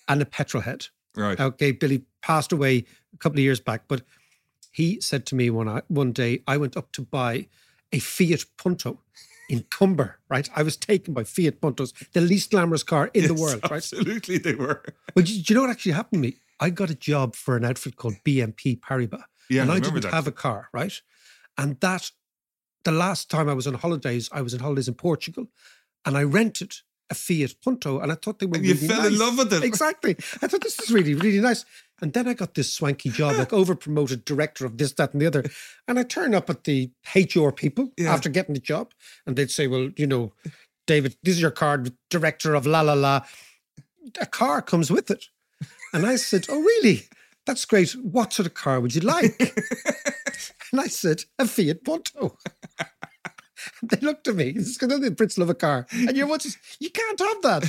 and 0.08 0.20
a 0.22 0.26
petrol 0.26 0.62
head, 0.62 0.86
Right. 1.16 1.38
okay, 1.40 1.72
Billy 1.72 2.04
passed 2.22 2.52
away 2.52 2.84
a 3.14 3.16
couple 3.18 3.38
of 3.38 3.42
years 3.42 3.60
back, 3.60 3.82
but 3.88 4.02
he 4.70 5.00
said 5.00 5.26
to 5.26 5.34
me 5.34 5.50
one 5.50 5.82
one 5.88 6.12
day, 6.12 6.42
I 6.46 6.56
went 6.56 6.76
up 6.76 6.92
to 6.92 7.02
buy 7.02 7.48
a 7.92 7.98
Fiat 7.98 8.44
Punto 8.56 9.00
in 9.48 9.64
Comber, 9.70 10.18
right? 10.28 10.48
I 10.54 10.62
was 10.62 10.76
taken 10.76 11.14
by 11.14 11.24
Fiat 11.24 11.60
Puntos, 11.60 11.92
the 12.12 12.20
least 12.20 12.50
glamorous 12.50 12.82
car 12.82 13.10
in 13.14 13.24
the 13.26 13.34
Yes, 13.34 13.40
world, 13.40 13.62
right? 13.64 13.72
Absolutely, 13.72 14.38
they 14.38 14.54
were. 14.54 14.82
But 15.14 15.26
do 15.26 15.34
you 15.34 15.54
know 15.54 15.62
what 15.62 15.70
actually 15.70 15.92
happened 15.92 16.22
to 16.22 16.28
me? 16.30 16.36
I 16.60 16.70
got 16.70 16.90
a 16.90 16.94
job 16.94 17.34
for 17.34 17.56
an 17.56 17.64
outfit 17.64 17.96
called 17.96 18.14
BNP 18.24 18.80
Paribas. 18.80 19.24
Yeah, 19.50 19.62
and 19.62 19.72
I 19.72 19.76
I, 19.76 19.80
didn't 19.80 20.00
that. 20.02 20.12
have 20.12 20.26
a 20.26 20.32
car, 20.32 20.68
right? 20.72 20.92
And 21.58 21.78
that, 21.80 22.10
the 22.84 22.92
last 22.92 23.30
time 23.30 23.48
I 23.48 23.54
was 23.54 23.66
on 23.66 23.74
holidays, 23.74 24.28
I 24.32 24.42
was 24.42 24.54
on 24.54 24.60
holidays 24.60 24.88
in 24.88 24.94
Portugal 24.94 25.46
and 26.04 26.16
I 26.16 26.22
rented 26.22 26.74
Fiat 27.14 27.54
Punto 27.62 28.00
and 28.00 28.10
I 28.12 28.14
thought 28.16 28.38
they 28.38 28.46
were 28.46 28.56
And 28.56 28.64
you 28.64 28.74
really 28.74 28.88
fell 28.88 29.06
in 29.06 29.18
love 29.18 29.38
with 29.38 29.52
it. 29.52 29.62
Exactly. 29.64 30.16
I 30.42 30.46
thought 30.46 30.62
this 30.62 30.78
is 30.80 30.90
really, 30.90 31.14
really 31.14 31.40
nice. 31.40 31.64
And 32.00 32.12
then 32.12 32.26
I 32.26 32.34
got 32.34 32.54
this 32.54 32.72
swanky 32.72 33.10
job, 33.10 33.36
like 33.36 33.52
over 33.60 33.74
promoted 33.76 34.24
director 34.24 34.66
of 34.66 34.76
this, 34.78 34.92
that, 34.94 35.12
and 35.12 35.22
the 35.22 35.26
other. 35.26 35.44
And 35.86 35.98
I 35.98 36.02
turn 36.02 36.34
up 36.34 36.50
at 36.50 36.64
the 36.64 36.90
HR 37.14 37.50
people 37.50 37.92
Yeah. 37.96 38.12
after 38.12 38.28
getting 38.28 38.54
the 38.54 38.60
job 38.60 38.92
and 39.26 39.36
they'd 39.36 39.50
say, 39.50 39.66
well, 39.68 39.90
you 39.96 40.06
know, 40.06 40.32
David, 40.86 41.16
this 41.22 41.36
is 41.36 41.40
your 41.40 41.52
card, 41.52 41.92
director 42.10 42.54
of 42.54 42.66
la 42.66 42.80
la 42.80 42.94
la. 42.94 43.20
A 44.20 44.26
car 44.26 44.60
comes 44.62 44.90
with 44.90 45.10
it. 45.10 45.26
And 45.92 46.04
I 46.06 46.16
said, 46.16 46.46
Oh, 46.48 46.60
really? 46.60 47.08
That's 47.46 47.64
great. 47.64 47.92
What 47.92 48.32
sort 48.32 48.46
of 48.46 48.54
car 48.54 48.80
would 48.80 48.94
you 48.94 49.02
like? 49.02 49.38
and 50.72 50.80
I 50.80 50.86
said, 50.88 51.24
A 51.38 51.46
Fiat 51.46 51.84
Punto. 51.84 52.36
They 53.82 53.98
looked 54.00 54.28
at 54.28 54.36
me. 54.36 54.52
This 54.52 54.68
is 54.68 54.78
because 54.78 55.00
the 55.00 55.10
Brits 55.10 55.38
love 55.38 55.50
a 55.50 55.54
car. 55.54 55.86
And 55.92 56.16
you're 56.16 56.26
what's 56.26 56.56
you 56.80 56.90
can't 56.90 57.18
have 57.18 57.42
that. 57.42 57.64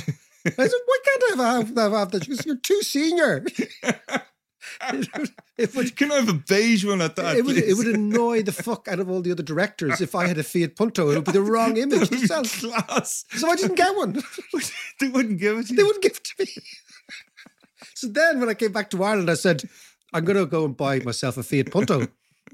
I 0.46 0.50
said, 0.50 0.80
Why 0.86 0.98
can't 1.04 1.24
I 1.24 1.36
have, 1.36 1.68
have, 1.76 1.92
have, 1.92 2.10
that? 2.12 2.24
She 2.24 2.30
goes, 2.30 2.46
You're 2.46 2.56
too 2.56 2.82
senior. 2.82 3.44
it, 5.56 5.74
would, 5.74 5.96
Can 5.96 6.12
I 6.12 6.16
have 6.16 6.28
a 6.28 6.34
beige 6.34 6.84
one 6.84 7.00
at 7.00 7.16
that? 7.16 7.36
it 7.36 7.44
would, 7.44 7.56
it 7.56 7.76
would 7.76 7.86
annoy 7.86 8.42
the 8.42 8.52
fuck 8.52 8.88
out 8.88 9.00
of 9.00 9.10
all 9.10 9.22
the 9.22 9.32
other 9.32 9.42
directors 9.42 10.00
if 10.00 10.14
I 10.14 10.26
had 10.26 10.38
a 10.38 10.42
Fiat 10.42 10.76
Punto. 10.76 11.10
It 11.10 11.16
would 11.16 11.24
be 11.24 11.32
the 11.32 11.42
wrong 11.42 11.76
image. 11.76 12.10
Class. 12.28 13.24
So 13.30 13.48
I 13.48 13.56
didn't 13.56 13.76
get 13.76 13.96
one. 13.96 14.22
they 15.00 15.08
wouldn't 15.08 15.38
give 15.38 15.58
it 15.58 15.68
to 15.68 15.74
They 15.74 15.82
wouldn't 15.82 16.02
give 16.02 16.12
it 16.12 16.24
to 16.24 16.34
me. 16.38 16.46
so 17.94 18.08
then 18.08 18.40
when 18.40 18.48
I 18.48 18.54
came 18.54 18.72
back 18.72 18.90
to 18.90 19.02
Ireland, 19.02 19.30
I 19.30 19.34
said, 19.34 19.62
I'm 20.12 20.24
going 20.24 20.36
to 20.36 20.46
go 20.46 20.64
and 20.64 20.76
buy 20.76 21.00
myself 21.00 21.36
a 21.36 21.42
Fiat 21.42 21.70
Punto. 21.70 22.06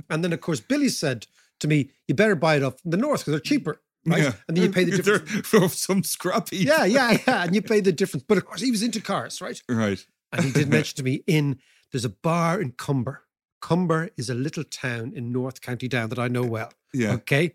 And 0.09 0.25
then, 0.25 0.33
of 0.33 0.41
course, 0.41 0.61
Billy 0.61 0.89
said, 0.89 1.27
to 1.61 1.69
me, 1.69 1.91
you 2.09 2.15
better 2.15 2.35
buy 2.37 2.57
it 2.57 2.63
up 2.63 2.81
from 2.81 2.91
the 2.91 2.97
north 2.97 3.21
because 3.21 3.33
they're 3.33 3.41
cheaper, 3.41 3.81
right? 4.07 4.23
Yeah. 4.23 4.33
And 4.49 4.57
then 4.57 4.65
you 4.65 4.71
pay 4.71 4.85
the 4.85 4.91
They're 5.03 5.19
difference. 5.19 5.47
for 5.49 5.69
some 5.69 6.03
scrappy. 6.03 6.59
yeah, 6.59 6.85
yeah, 6.85 7.19
yeah. 7.27 7.45
And 7.45 7.55
you 7.55 7.63
pay 7.63 7.81
the 7.81 7.93
difference. 7.93 8.25
But 8.27 8.39
of 8.39 8.45
course, 8.47 8.61
he 8.61 8.71
was 8.71 8.83
into 8.83 9.01
cars, 9.01 9.41
right? 9.41 9.61
Right. 9.69 10.05
And 10.33 10.45
he 10.45 10.53
did 10.53 10.69
mention 10.69 10.97
to 10.97 11.03
me 11.03 11.23
in 11.27 11.59
there's 11.93 12.05
a 12.05 12.09
bar 12.11 12.61
in 12.61 12.73
Comber. 12.73 13.23
Comber 13.61 14.11
is 14.17 14.31
a 14.31 14.35
little 14.35 14.65
town 14.65 15.13
in 15.15 15.33
North 15.33 15.61
County 15.61 15.89
Down 15.89 16.09
that 16.11 16.19
I 16.19 16.29
know 16.29 16.45
well. 16.45 16.73
Yeah. 16.95 17.13
Okay. 17.15 17.55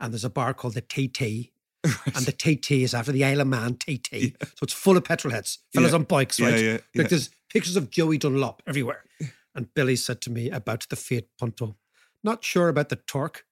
And 0.00 0.12
there's 0.12 0.24
a 0.24 0.30
bar 0.30 0.54
called 0.54 0.74
the 0.74 0.80
TT. 0.80 1.50
And 2.14 2.24
the 2.26 2.32
TT 2.32 2.70
is 2.82 2.94
after 2.94 3.10
the 3.10 3.24
Isle 3.24 3.40
of 3.40 3.48
Man 3.48 3.74
TT. 3.74 4.36
So 4.40 4.62
it's 4.62 4.72
full 4.72 4.96
of 4.96 5.02
petrol 5.04 5.34
heads, 5.34 5.58
fellas 5.74 5.90
Yeah. 5.90 5.96
on 5.96 6.04
bikes, 6.04 6.38
Yeah, 6.38 6.48
right? 6.48 6.60
yeah, 6.64 6.72
Like 6.72 6.82
yeah. 6.94 7.02
there's 7.08 7.30
pictures 7.50 7.74
of 7.76 7.90
Joey 7.90 8.18
Dunlop 8.18 8.62
everywhere. 8.68 9.02
And 9.54 9.72
Billy 9.74 9.96
said 9.96 10.20
to 10.22 10.30
me 10.30 10.48
about 10.48 10.86
the 10.88 10.96
Fiat 10.96 11.24
Punto, 11.40 11.76
not 12.24 12.44
sure 12.44 12.68
about 12.68 12.88
the 12.88 12.96
torque. 12.96 13.44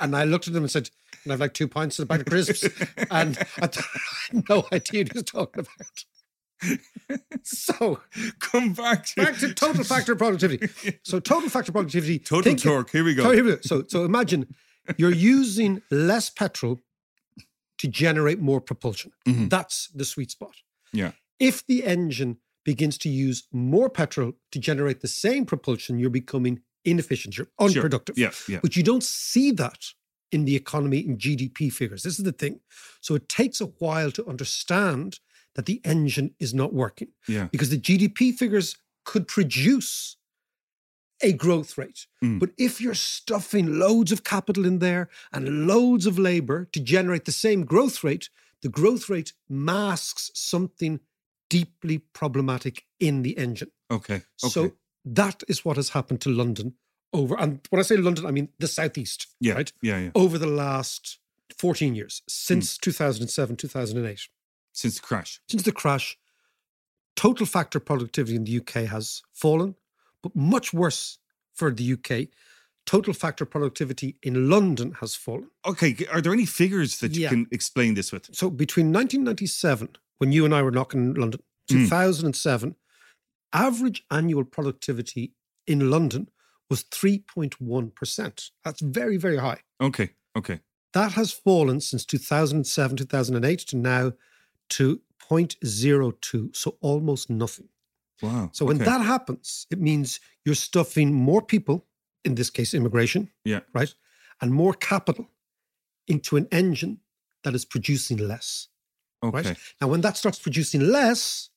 and 0.00 0.16
I 0.16 0.24
looked 0.24 0.48
at 0.48 0.54
him 0.54 0.62
and 0.62 0.70
said, 0.70 0.90
and 1.24 1.32
I've 1.32 1.40
like 1.40 1.54
two 1.54 1.68
pints 1.68 1.98
in 1.98 2.02
the 2.02 2.06
bag 2.06 2.20
of 2.20 2.26
crisps. 2.26 2.64
and 3.10 3.36
I, 3.38 3.66
thought, 3.66 3.78
I 4.32 4.36
had 4.36 4.48
no 4.48 4.66
idea 4.72 5.02
what 5.04 5.12
he 5.12 5.18
was 5.18 5.22
talking 5.24 5.64
about. 5.66 6.78
so 7.42 8.00
Come 8.38 8.72
back 8.74 9.06
to, 9.06 9.24
back 9.24 9.36
to 9.38 9.54
total 9.54 9.84
factor 9.84 10.14
productivity. 10.16 10.68
So 11.02 11.20
total 11.20 11.48
factor 11.48 11.72
productivity. 11.72 12.18
total 12.18 12.42
think- 12.42 12.62
torque. 12.62 12.90
Here 12.90 13.04
we 13.04 13.14
go. 13.14 13.30
Here 13.32 13.44
we 13.44 13.50
go. 13.52 13.58
So, 13.62 13.84
so 13.88 14.04
imagine 14.04 14.54
you're 14.96 15.12
using 15.12 15.82
less 15.90 16.30
petrol 16.30 16.80
to 17.78 17.88
generate 17.88 18.40
more 18.40 18.60
propulsion. 18.60 19.12
Mhm. 19.26 19.48
That's 19.48 19.88
the 19.94 20.04
sweet 20.04 20.30
spot. 20.30 20.56
Yeah. 20.92 21.12
If 21.38 21.66
the 21.66 21.84
engine 21.84 22.36
begins 22.64 22.98
to 22.98 23.08
use 23.08 23.44
more 23.52 23.88
petrol 23.88 24.32
to 24.52 24.58
generate 24.58 25.00
the 25.00 25.08
same 25.08 25.46
propulsion, 25.46 25.98
you're 25.98 26.10
becoming 26.10 26.60
inefficient. 26.84 27.36
You're 27.36 27.46
Sure. 27.60 27.68
unproductive. 27.68 28.18
Yeah. 28.18 28.30
Yeah. 28.48 28.60
But 28.62 28.76
you 28.76 28.82
don't 28.82 29.02
see 29.04 29.50
that 29.52 29.78
in 30.32 30.44
the 30.44 30.54
economy 30.56 30.98
in 30.98 31.18
GDP 31.18 31.70
figures. 31.72 32.02
This 32.02 32.18
is 32.18 32.24
the 32.24 32.32
thing. 32.32 32.60
So 33.00 33.14
it 33.14 33.28
takes 33.28 33.60
a 33.60 33.66
while 33.66 34.10
to 34.12 34.26
understand 34.26 35.18
that 35.56 35.66
the 35.66 35.80
engine 35.84 36.34
is 36.38 36.54
not 36.54 36.72
working 36.72 37.08
Yeah. 37.26 37.48
because 37.50 37.70
the 37.70 37.76
GDP 37.78 38.32
figures 38.32 38.76
could 39.04 39.26
produce 39.26 40.16
a 41.22 41.32
growth 41.32 41.76
rate. 41.76 42.06
Mm. 42.24 42.38
But 42.38 42.50
if 42.56 42.80
you're 42.80 42.94
stuffing 42.94 43.78
loads 43.78 44.12
of 44.12 44.24
capital 44.24 44.64
in 44.64 44.78
there 44.78 45.10
and 45.32 45.66
loads 45.66 46.06
of 46.06 46.18
labor 46.18 46.66
to 46.72 46.80
generate 46.80 47.24
the 47.26 47.32
same 47.32 47.64
growth 47.66 48.02
rate, 48.02 48.30
the 48.62 48.68
growth 48.70 49.08
rate 49.10 49.32
masks 49.48 50.30
something 50.34 51.00
deeply 51.50 51.98
problematic 51.98 52.84
in 53.00 53.22
the 53.22 53.36
engine. 53.36 53.70
Okay. 53.90 54.14
Okay. 54.14 54.24
So 54.36 54.72
that 55.04 55.42
is 55.48 55.64
what 55.64 55.76
has 55.76 55.90
happened 55.90 56.20
to 56.22 56.30
London 56.30 56.74
over, 57.12 57.34
and 57.38 57.60
when 57.70 57.80
I 57.80 57.82
say 57.82 57.96
London, 57.96 58.26
I 58.26 58.30
mean 58.30 58.48
the 58.58 58.68
southeast, 58.68 59.26
yeah. 59.40 59.54
right? 59.54 59.72
Yeah. 59.82 59.98
Yeah. 59.98 60.10
Over 60.14 60.38
the 60.38 60.46
last 60.46 61.18
14 61.58 61.94
years, 61.94 62.22
since 62.28 62.78
2007, 62.78 63.56
2008 63.56 64.28
Since 64.72 64.94
the 64.96 65.00
crash. 65.02 65.40
since 65.48 65.62
the 65.64 65.72
crash, 65.72 66.16
total 67.16 67.46
factor 67.46 67.80
productivity 67.80 68.36
in 68.36 68.44
the 68.44 68.56
UK 68.58 68.88
has 68.88 69.22
fallen, 69.32 69.74
but 70.22 70.36
much 70.36 70.72
worse 70.72 71.18
for 71.54 71.70
the 71.72 71.92
UK. 71.94 72.28
Total 72.86 73.12
factor 73.12 73.44
productivity 73.44 74.16
in 74.22 74.48
London 74.48 74.92
has 75.00 75.14
fallen. 75.14 75.50
Okay. 75.66 75.94
Are 76.12 76.20
there 76.20 76.32
any 76.32 76.46
figures 76.46 76.98
that 77.00 77.12
you 77.14 77.22
Yeah. 77.22 77.28
can 77.30 77.46
explain 77.50 77.94
this 77.94 78.10
with? 78.12 78.34
So 78.34 78.50
between 78.50 78.90
1997, 78.92 79.96
when 80.18 80.32
you 80.32 80.44
and 80.44 80.54
I 80.54 80.62
were 80.62 80.70
knocking 80.70 81.00
in 81.10 81.14
London, 81.14 81.40
Mm. 81.68 81.88
2007, 83.52 83.66
average 83.66 84.04
annual 84.10 84.44
productivity 84.44 85.32
in 85.66 85.90
London 85.90 86.28
was 86.68 86.84
3.1%. 86.84 88.50
That's 88.64 88.80
very, 88.80 89.16
very 89.16 89.38
high. 89.38 89.60
Okay. 89.80 90.10
Okay. 90.36 90.60
That 90.92 91.12
has 91.12 91.32
fallen 91.32 91.80
since 91.80 92.04
2007, 92.04 92.96
2008 92.96 93.58
to 93.58 93.76
now 93.76 94.12
to 94.70 95.00
0.02, 95.30 96.56
so 96.56 96.76
almost 96.80 97.30
nothing. 97.30 97.68
Wow. 98.22 98.50
So 98.52 98.64
when 98.64 98.76
okay. 98.76 98.84
that 98.84 99.00
happens, 99.00 99.66
it 99.70 99.80
means 99.80 100.20
you're 100.44 100.54
stuffing 100.54 101.12
more 101.12 101.42
people, 101.42 101.86
in 102.24 102.34
this 102.34 102.50
case, 102.50 102.74
immigration, 102.74 103.30
Yeah. 103.44 103.60
right, 103.72 103.94
and 104.40 104.52
more 104.52 104.74
capital 104.74 105.30
into 106.06 106.36
an 106.36 106.46
engine 106.50 107.00
that 107.44 107.54
is 107.54 107.64
producing 107.64 108.18
less, 108.18 108.68
Okay. 109.22 109.48
right? 109.48 109.58
Now, 109.80 109.88
when 109.88 110.00
that 110.02 110.16
starts 110.16 110.38
producing 110.38 110.80
less, 110.80 111.50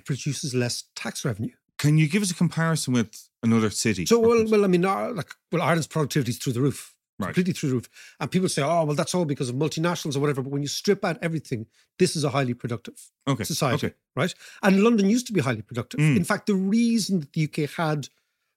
it 0.00 0.06
produces 0.06 0.54
less 0.54 0.84
tax 0.94 1.24
revenue. 1.24 1.52
Can 1.78 1.98
you 1.98 2.08
give 2.08 2.22
us 2.22 2.30
a 2.30 2.34
comparison 2.34 2.94
with 2.94 3.28
another 3.42 3.70
city? 3.70 4.06
So, 4.06 4.18
well, 4.18 4.44
well, 4.48 4.64
I 4.64 4.66
mean, 4.68 4.84
uh, 4.84 5.10
like, 5.12 5.30
well, 5.52 5.62
Ireland's 5.62 5.86
productivity 5.86 6.30
is 6.30 6.38
through 6.38 6.54
the 6.54 6.60
roof, 6.60 6.94
Right. 7.18 7.26
completely 7.28 7.52
through 7.52 7.68
the 7.70 7.74
roof. 7.76 7.88
And 8.18 8.30
people 8.30 8.48
say, 8.48 8.62
oh, 8.62 8.84
well, 8.84 8.96
that's 8.96 9.14
all 9.14 9.24
because 9.26 9.50
of 9.50 9.56
multinationals 9.56 10.16
or 10.16 10.20
whatever. 10.20 10.42
But 10.42 10.52
when 10.52 10.62
you 10.62 10.68
strip 10.68 11.04
out 11.04 11.18
everything, 11.22 11.66
this 11.98 12.16
is 12.16 12.24
a 12.24 12.30
highly 12.30 12.54
productive 12.54 12.98
okay. 13.28 13.44
society, 13.44 13.86
Okay. 13.88 13.94
right? 14.16 14.34
And 14.62 14.82
London 14.82 15.08
used 15.10 15.26
to 15.28 15.32
be 15.32 15.40
highly 15.40 15.62
productive. 15.62 16.00
Mm. 16.00 16.16
In 16.16 16.24
fact, 16.24 16.46
the 16.46 16.54
reason 16.54 17.20
that 17.20 17.32
the 17.34 17.44
UK 17.44 17.70
had 17.70 18.08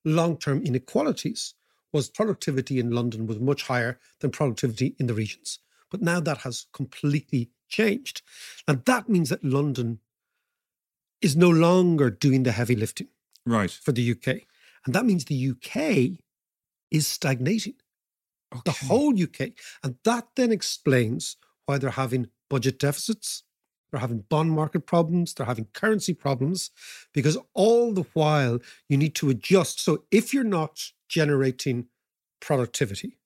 long 0.05 0.37
term 0.37 0.63
inequalities 0.63 1.55
was 1.91 2.09
productivity 2.09 2.79
in 2.79 2.91
London 2.91 3.27
was 3.27 3.39
much 3.39 3.63
higher 3.63 3.99
than 4.19 4.31
productivity 4.31 4.95
in 4.99 5.07
the 5.07 5.13
regions. 5.13 5.59
But 5.91 6.01
now 6.01 6.19
that 6.21 6.39
has 6.39 6.65
completely 6.73 7.51
changed. 7.69 8.21
And 8.67 8.83
that 8.85 9.07
means 9.09 9.29
that 9.29 9.43
London 9.43 9.99
is 11.23 11.35
no 11.35 11.49
longer 11.49 12.09
doing 12.09 12.43
the 12.43 12.51
heavy 12.51 12.75
lifting 12.75 13.07
Right. 13.45 13.71
for 13.71 13.91
the 13.91 14.03
UK. 14.11 14.45
And 14.85 14.93
that 14.93 15.05
means 15.05 15.25
the 15.25 15.35
UK 15.51 16.19
is 16.91 17.07
stagnating 17.07 17.75
Okay. 18.53 18.61
the 18.65 18.71
whole 18.87 19.13
UK. 19.17 19.53
And 19.83 19.97
that 20.03 20.27
then 20.35 20.51
explains 20.51 21.37
why 21.65 21.77
they're 21.79 21.89
having 21.91 22.29
budget 22.49 22.77
deficits, 22.77 23.43
they're 23.91 24.01
having 24.01 24.19
bond 24.29 24.51
market 24.51 24.85
problems, 24.85 25.33
they're 25.33 25.45
having 25.47 25.65
currency 25.73 26.13
problems, 26.13 26.69
because 27.13 27.37
all 27.53 27.93
the 27.93 28.03
while 28.13 28.59
you 28.89 28.97
need 28.97 29.15
to 29.15 29.29
adjust. 29.29 29.79
So 29.79 30.05
if 30.11 30.33
you're 30.33 30.43
not 30.43 30.91
generating 31.07 31.87
productivity, 32.41 33.17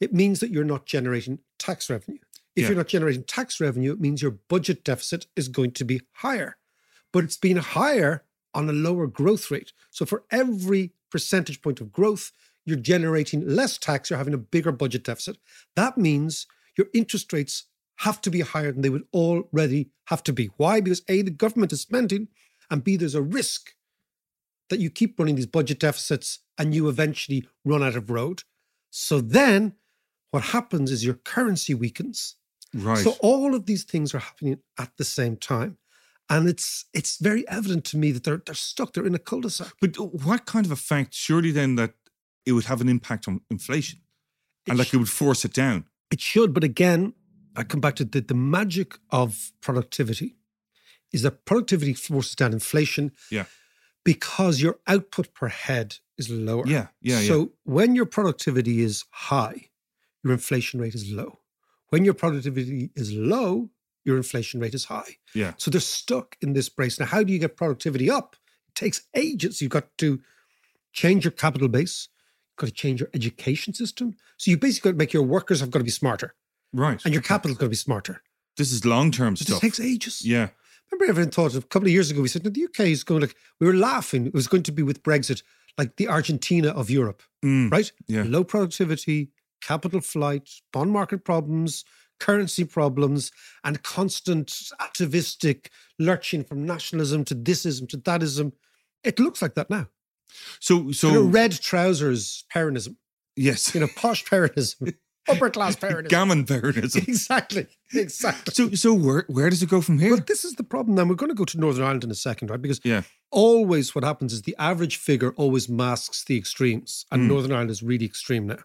it 0.00 0.12
means 0.14 0.40
that 0.40 0.50
you're 0.50 0.64
not 0.64 0.86
generating 0.86 1.40
tax 1.58 1.90
revenue. 1.90 2.18
If 2.54 2.62
Yeah. 2.62 2.68
you're 2.68 2.76
not 2.76 2.88
generating 2.88 3.24
tax 3.24 3.60
revenue, 3.60 3.92
it 3.92 4.00
means 4.00 4.22
your 4.22 4.30
budget 4.48 4.84
deficit 4.84 5.26
is 5.36 5.48
going 5.48 5.72
to 5.72 5.84
be 5.84 6.00
higher. 6.12 6.56
But 7.12 7.24
it's 7.24 7.36
been 7.36 7.58
higher 7.58 8.24
on 8.54 8.68
a 8.68 8.72
lower 8.72 9.06
growth 9.06 9.50
rate. 9.50 9.72
So 9.90 10.04
for 10.04 10.24
every 10.30 10.92
percentage 11.10 11.62
point 11.62 11.80
of 11.80 11.92
growth, 11.92 12.32
you're 12.64 12.76
generating 12.76 13.46
less 13.46 13.78
tax, 13.78 14.08
you're 14.10 14.18
having 14.18 14.34
a 14.34 14.38
bigger 14.38 14.72
budget 14.72 15.04
deficit. 15.04 15.36
That 15.76 15.98
means 15.98 16.46
your 16.76 16.86
interest 16.94 17.32
rates 17.32 17.64
have 17.96 18.20
to 18.22 18.30
be 18.30 18.40
higher 18.40 18.72
than 18.72 18.82
they 18.82 18.90
would 18.90 19.06
already 19.12 19.90
have 20.06 20.22
to 20.24 20.32
be. 20.32 20.50
Why? 20.56 20.80
Because 20.80 21.02
A, 21.08 21.22
the 21.22 21.30
government 21.30 21.72
is 21.72 21.80
spending, 21.80 22.28
and 22.70 22.82
B, 22.82 22.96
there's 22.96 23.14
a 23.14 23.22
risk 23.22 23.74
that 24.70 24.80
you 24.80 24.90
keep 24.90 25.18
running 25.18 25.34
these 25.34 25.46
budget 25.46 25.80
deficits 25.80 26.38
and 26.56 26.74
you 26.74 26.88
eventually 26.88 27.46
run 27.64 27.82
out 27.82 27.96
of 27.96 28.10
road. 28.10 28.42
So 28.90 29.20
then 29.20 29.74
what 30.30 30.44
happens 30.44 30.90
is 30.90 31.04
your 31.04 31.14
currency 31.14 31.74
weakens. 31.74 32.36
Right. 32.74 32.98
So 32.98 33.16
all 33.20 33.54
of 33.54 33.66
these 33.66 33.84
things 33.84 34.14
are 34.14 34.18
happening 34.18 34.58
at 34.78 34.96
the 34.96 35.04
same 35.04 35.36
time. 35.36 35.76
And 36.32 36.48
it's 36.48 36.68
it's 36.98 37.18
very 37.28 37.42
evident 37.48 37.84
to 37.90 37.96
me 37.98 38.12
that 38.12 38.22
they're 38.24 38.42
they're 38.46 38.54
stuck, 38.70 38.92
they're 38.92 39.06
in 39.06 39.14
a 39.14 39.18
cul-de-sac. 39.30 39.72
but 39.80 39.98
uh, 39.98 40.04
what 40.28 40.42
kind 40.52 40.64
of 40.66 40.72
effect? 40.72 41.14
Surely 41.14 41.52
then 41.52 41.76
that 41.76 41.92
it 42.46 42.52
would 42.52 42.64
have 42.66 42.80
an 42.80 42.88
impact 42.88 43.28
on 43.28 43.40
inflation, 43.50 43.98
and 44.66 44.74
It 44.74 44.78
like 44.78 44.94
it 44.94 44.98
would 44.98 45.08
force 45.22 45.44
it 45.48 45.52
down. 45.54 45.84
It 46.10 46.20
should, 46.20 46.52
but 46.54 46.64
again, 46.64 47.14
I 47.56 47.62
come 47.64 47.80
back 47.80 47.96
to 47.96 48.04
the, 48.04 48.20
the 48.20 48.34
magic 48.34 48.98
of 49.10 49.52
productivity 49.60 50.36
is 51.12 51.22
that 51.22 51.44
productivity 51.44 51.94
forces 51.94 52.34
down 52.34 52.52
inflation 52.52 53.12
Yeah. 53.30 53.44
because 54.04 54.62
your 54.62 54.76
output 54.86 55.34
per 55.34 55.48
head 55.48 55.88
is 56.18 56.28
lower. 56.30 56.64
Yeah. 56.66 56.86
Yeah. 57.00 57.20
yeah. 57.20 57.28
so 57.28 57.52
when 57.64 57.94
your 57.94 58.06
productivity 58.06 58.80
is 58.82 59.04
high, 59.10 59.68
your 60.24 60.32
inflation 60.32 60.80
rate 60.80 60.94
is 60.94 61.10
low. 61.10 61.40
When 61.90 62.04
your 62.04 62.14
productivity 62.14 62.90
is 62.94 63.12
low, 63.12 63.70
your 64.04 64.16
inflation 64.16 64.60
rate 64.60 64.74
is 64.74 64.84
high. 64.86 65.16
Yeah. 65.34 65.52
So 65.58 65.70
they're 65.70 65.80
stuck 65.80 66.36
in 66.40 66.52
this 66.52 66.68
brace. 66.68 66.98
Now, 66.98 67.06
how 67.06 67.22
do 67.22 67.32
you 67.32 67.38
get 67.38 67.56
productivity 67.56 68.10
up? 68.10 68.36
It 68.68 68.74
takes 68.74 69.02
ages. 69.14 69.60
You've 69.60 69.70
got 69.70 69.96
to 69.98 70.20
change 70.92 71.24
your 71.24 71.32
capital 71.32 71.68
base. 71.68 72.08
You've 72.50 72.56
got 72.56 72.66
to 72.68 72.72
change 72.72 73.00
your 73.00 73.10
education 73.14 73.74
system. 73.74 74.16
So 74.36 74.50
you 74.50 74.58
basically 74.58 74.90
got 74.90 74.94
to 74.94 74.98
make 74.98 75.12
your 75.12 75.22
workers 75.22 75.60
have 75.60 75.70
got 75.70 75.78
to 75.78 75.84
be 75.84 75.90
smarter 75.90 76.34
Right. 76.72 77.00
and 77.04 77.12
your 77.14 77.22
capital's 77.22 77.58
got 77.58 77.66
to 77.66 77.70
be 77.70 77.76
smarter. 77.76 78.22
This 78.56 78.72
is 78.72 78.84
long 78.84 79.10
term 79.10 79.34
But 79.34 79.46
this 79.46 79.60
takes 79.60 79.80
ages. 79.80 80.24
yeah. 80.26 80.48
Remember, 80.90 81.10
everyone 81.10 81.30
thought 81.30 81.54
a 81.54 81.62
couple 81.62 81.86
of 81.88 81.92
years 81.92 82.10
ago, 82.10 82.20
we 82.20 82.28
said, 82.28 82.44
no, 82.44 82.50
the 82.50 82.64
UK 82.64 82.80
is 82.80 83.02
going 83.02 83.22
like, 83.22 83.34
we 83.60 83.66
were 83.66 83.72
laughing. 83.72 84.26
It 84.26 84.34
was 84.34 84.46
going 84.46 84.62
to 84.64 84.72
be 84.72 84.82
with 84.82 85.02
Brexit, 85.02 85.42
like 85.78 85.96
the 85.96 86.06
Argentina 86.08 86.68
of 86.68 86.90
Europe, 86.90 87.22
Mm, 87.42 87.72
right? 87.72 87.90
Yeah. 88.08 88.24
Low 88.26 88.44
productivity, 88.44 89.30
capital 89.62 90.02
flight, 90.02 90.50
bond 90.70 90.90
market 90.90 91.24
problems, 91.24 91.84
currency 92.22 92.64
problems, 92.64 93.32
and 93.64 93.82
constant 93.82 94.48
activistic 94.80 95.70
lurching 95.98 96.44
from 96.44 96.64
nationalism 96.64 97.24
to 97.24 97.34
thisism 97.34 97.88
to 97.88 97.98
thatism. 97.98 98.52
It 99.02 99.18
looks 99.18 99.42
like 99.42 99.54
that 99.54 99.70
now. 99.70 99.86
So 100.60 100.92
so 100.92 101.08
Sort 101.08 101.20
of 101.20 101.34
red 101.34 101.52
trousers 101.52 102.44
Peronism. 102.54 102.96
Yes. 103.36 103.74
You 103.74 103.80
know, 103.80 103.88
posh 103.96 104.24
Peronism, 104.24 104.94
upper 105.28 105.50
class 105.50 105.74
Peronism. 105.76 106.08
Gammon 106.08 106.44
Peronism. 106.44 107.08
exactly. 107.08 107.66
Exactly. 107.92 108.54
So, 108.54 108.70
so 108.70 108.94
where 108.94 109.24
where 109.28 109.50
does 109.50 109.62
it 109.62 109.68
go 109.68 109.80
from 109.80 109.98
here? 109.98 110.16
But 110.16 110.26
this 110.28 110.44
is 110.44 110.54
the 110.54 110.64
problem. 110.64 110.94
Now 110.94 111.04
we're 111.04 111.22
going 111.22 111.30
to 111.36 111.42
go 111.42 111.44
to 111.44 111.58
Northern 111.58 111.84
Ireland 111.84 112.04
in 112.04 112.10
a 112.10 112.20
second, 112.28 112.50
right? 112.50 112.62
Because 112.62 112.80
yeah. 112.84 113.02
always 113.30 113.94
what 113.94 114.04
happens 114.04 114.32
is 114.32 114.42
the 114.42 114.56
average 114.58 114.96
figure 114.96 115.32
always 115.36 115.68
masks 115.68 116.24
the 116.24 116.36
extremes, 116.38 117.04
and 117.10 117.22
Mm. 117.22 117.28
Northern 117.28 117.52
Ireland 117.52 117.70
is 117.70 117.82
really 117.82 118.06
extreme 118.06 118.46
now. 118.46 118.58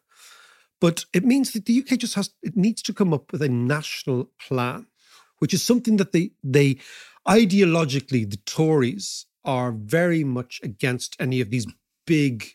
But 0.79 1.05
it 1.13 1.25
means 1.25 1.51
that 1.51 1.65
the 1.65 1.79
UK 1.79 1.97
just 1.97 2.15
has 2.15 2.31
it 2.43 2.55
needs 2.55 2.81
to 2.83 2.93
come 2.93 3.13
up 3.13 3.31
with 3.31 3.41
a 3.41 3.49
national 3.49 4.29
plan, 4.39 4.87
which 5.39 5.53
is 5.53 5.63
something 5.63 5.97
that 5.97 6.11
they 6.11 6.31
they 6.43 6.77
ideologically 7.27 8.29
the 8.29 8.37
Tories 8.45 9.25
are 9.43 9.71
very 9.71 10.23
much 10.23 10.59
against 10.63 11.15
any 11.19 11.41
of 11.41 11.49
these 11.49 11.65
big 12.05 12.53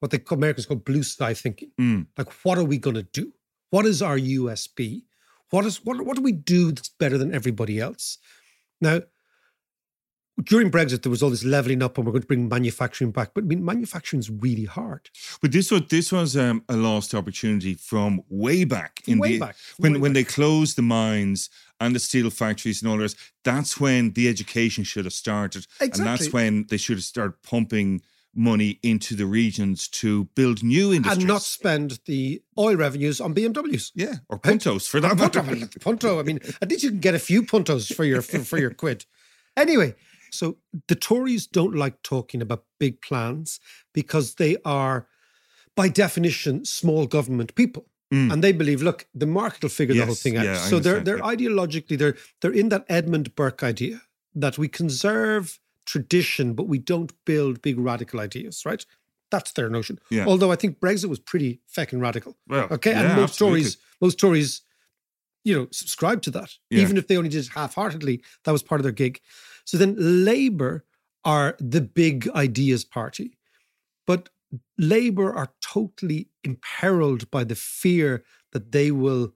what 0.00 0.10
the 0.10 0.22
Americans 0.34 0.66
call 0.66 0.76
blue 0.76 1.02
sky 1.02 1.32
thinking. 1.32 1.70
Mm. 1.80 2.06
Like, 2.18 2.30
what 2.44 2.58
are 2.58 2.64
we 2.64 2.76
going 2.76 2.96
to 2.96 3.02
do? 3.04 3.32
What 3.70 3.86
is 3.86 4.02
our 4.02 4.18
USP? 4.18 5.02
What 5.50 5.64
is 5.64 5.84
what? 5.84 6.04
What 6.04 6.16
do 6.16 6.22
we 6.22 6.32
do 6.32 6.72
that's 6.72 6.90
better 6.90 7.16
than 7.16 7.34
everybody 7.34 7.80
else? 7.80 8.18
Now, 8.80 9.00
during 10.42 10.70
Brexit, 10.70 11.02
there 11.02 11.10
was 11.10 11.22
all 11.22 11.30
this 11.30 11.44
leveling 11.44 11.82
up, 11.82 11.96
and 11.96 12.04
we're 12.06 12.12
going 12.12 12.22
to 12.22 12.26
bring 12.26 12.48
manufacturing 12.48 13.12
back. 13.12 13.30
But 13.34 13.44
I 13.44 13.46
mean, 13.46 13.64
manufacturing 13.64 14.20
is 14.20 14.30
really 14.30 14.64
hard. 14.64 15.08
But 15.40 15.52
this 15.52 15.70
was 15.70 15.82
this 15.88 16.10
was 16.10 16.36
um, 16.36 16.64
a 16.68 16.76
lost 16.76 17.14
opportunity 17.14 17.74
from 17.74 18.20
way 18.28 18.64
back 18.64 19.00
in 19.06 19.18
Way 19.18 19.32
the 19.34 19.38
back, 19.38 19.56
when 19.78 19.94
way 19.94 19.98
when 20.00 20.12
back. 20.12 20.26
they 20.26 20.32
closed 20.32 20.76
the 20.76 20.82
mines 20.82 21.50
and 21.80 21.94
the 21.94 22.00
steel 22.00 22.30
factories 22.30 22.82
and 22.82 22.90
all 22.90 22.98
this. 22.98 23.14
That's 23.44 23.78
when 23.78 24.12
the 24.12 24.28
education 24.28 24.82
should 24.84 25.04
have 25.04 25.14
started, 25.14 25.66
and 25.80 25.92
that's 25.92 26.32
when 26.32 26.66
they 26.68 26.78
should 26.78 26.96
have 26.96 27.04
started 27.04 27.34
pumping 27.42 28.02
money 28.36 28.80
into 28.82 29.14
the 29.14 29.26
regions 29.26 29.86
to 29.86 30.24
build 30.34 30.60
new 30.64 30.92
industries 30.92 31.18
and 31.18 31.28
not 31.28 31.40
spend 31.42 32.00
the 32.06 32.42
oil 32.58 32.74
revenues 32.74 33.20
on 33.20 33.32
BMWs. 33.32 33.92
yeah, 33.94 34.14
or 34.28 34.40
puntos 34.40 34.88
for 34.88 34.98
that 34.98 35.16
Punto, 35.16 35.42
matter. 35.44 35.68
punto. 35.78 36.18
I 36.18 36.24
mean, 36.24 36.40
at 36.60 36.68
least 36.68 36.82
you 36.82 36.90
can 36.90 36.98
get 36.98 37.14
a 37.14 37.20
few 37.20 37.44
puntos 37.44 37.94
for 37.94 38.02
your 38.04 38.22
for, 38.22 38.40
for 38.40 38.58
your 38.58 38.72
quid. 38.72 39.06
Anyway, 39.56 39.94
so 40.34 40.56
the 40.88 40.94
Tories 40.94 41.46
don't 41.46 41.74
like 41.74 42.02
talking 42.02 42.42
about 42.42 42.64
big 42.78 43.00
plans 43.00 43.60
because 43.92 44.34
they 44.34 44.56
are, 44.64 45.06
by 45.76 45.88
definition, 45.88 46.64
small 46.64 47.06
government 47.06 47.54
people. 47.54 47.86
Mm. 48.12 48.32
And 48.32 48.44
they 48.44 48.52
believe, 48.52 48.82
look, 48.82 49.06
the 49.14 49.26
market 49.26 49.62
will 49.62 49.70
figure 49.70 49.94
the 49.94 50.04
whole 50.06 50.14
thing 50.14 50.36
out. 50.36 50.44
yeah, 50.44 50.56
so 50.58 50.78
they're 50.78 51.00
they're 51.00 51.18
ideologically 51.18 51.96
they're 51.98 52.16
they're 52.40 52.52
in 52.52 52.68
that 52.68 52.84
Edmund 52.88 53.34
Burke 53.34 53.62
idea 53.62 54.02
that 54.34 54.58
we 54.58 54.68
conserve 54.68 55.58
tradition, 55.86 56.54
but 56.54 56.68
we 56.68 56.78
don't 56.78 57.12
build 57.24 57.60
big 57.62 57.78
radical 57.78 58.20
ideas, 58.20 58.64
right? 58.66 58.84
That's 59.30 59.52
their 59.52 59.68
notion. 59.68 59.98
Yeah. 60.10 60.26
Although 60.26 60.52
I 60.52 60.56
think 60.56 60.78
Brexit 60.80 61.08
was 61.08 61.18
pretty 61.18 61.60
feckin' 61.76 62.00
radical. 62.00 62.36
Well, 62.46 62.68
Okay, 62.70 62.90
yeah, 62.92 63.00
and 63.02 63.08
most 63.20 63.30
absolutely. 63.30 63.60
Tories, 63.62 63.76
most 64.00 64.18
Tories, 64.18 64.60
you 65.44 65.54
know, 65.56 65.66
subscribe 65.72 66.20
to 66.22 66.30
that, 66.32 66.50
Yeah. 66.70 66.82
even 66.82 66.96
if 66.96 67.06
they 67.08 67.16
only 67.16 67.30
did 67.30 67.44
it 67.44 67.48
half-heartedly. 67.54 68.22
That 68.44 68.52
was 68.52 68.62
part 68.62 68.80
of 68.80 68.84
their 68.84 68.92
gig. 68.92 69.20
So 69.64 69.78
then, 69.78 69.96
Labour 69.98 70.84
are 71.24 71.56
the 71.58 71.80
big 71.80 72.28
ideas 72.30 72.84
party, 72.84 73.38
but 74.06 74.28
Labour 74.78 75.34
are 75.34 75.52
totally 75.62 76.28
imperiled 76.44 77.30
by 77.30 77.44
the 77.44 77.54
fear 77.54 78.24
that 78.52 78.72
they 78.72 78.90
will 78.90 79.34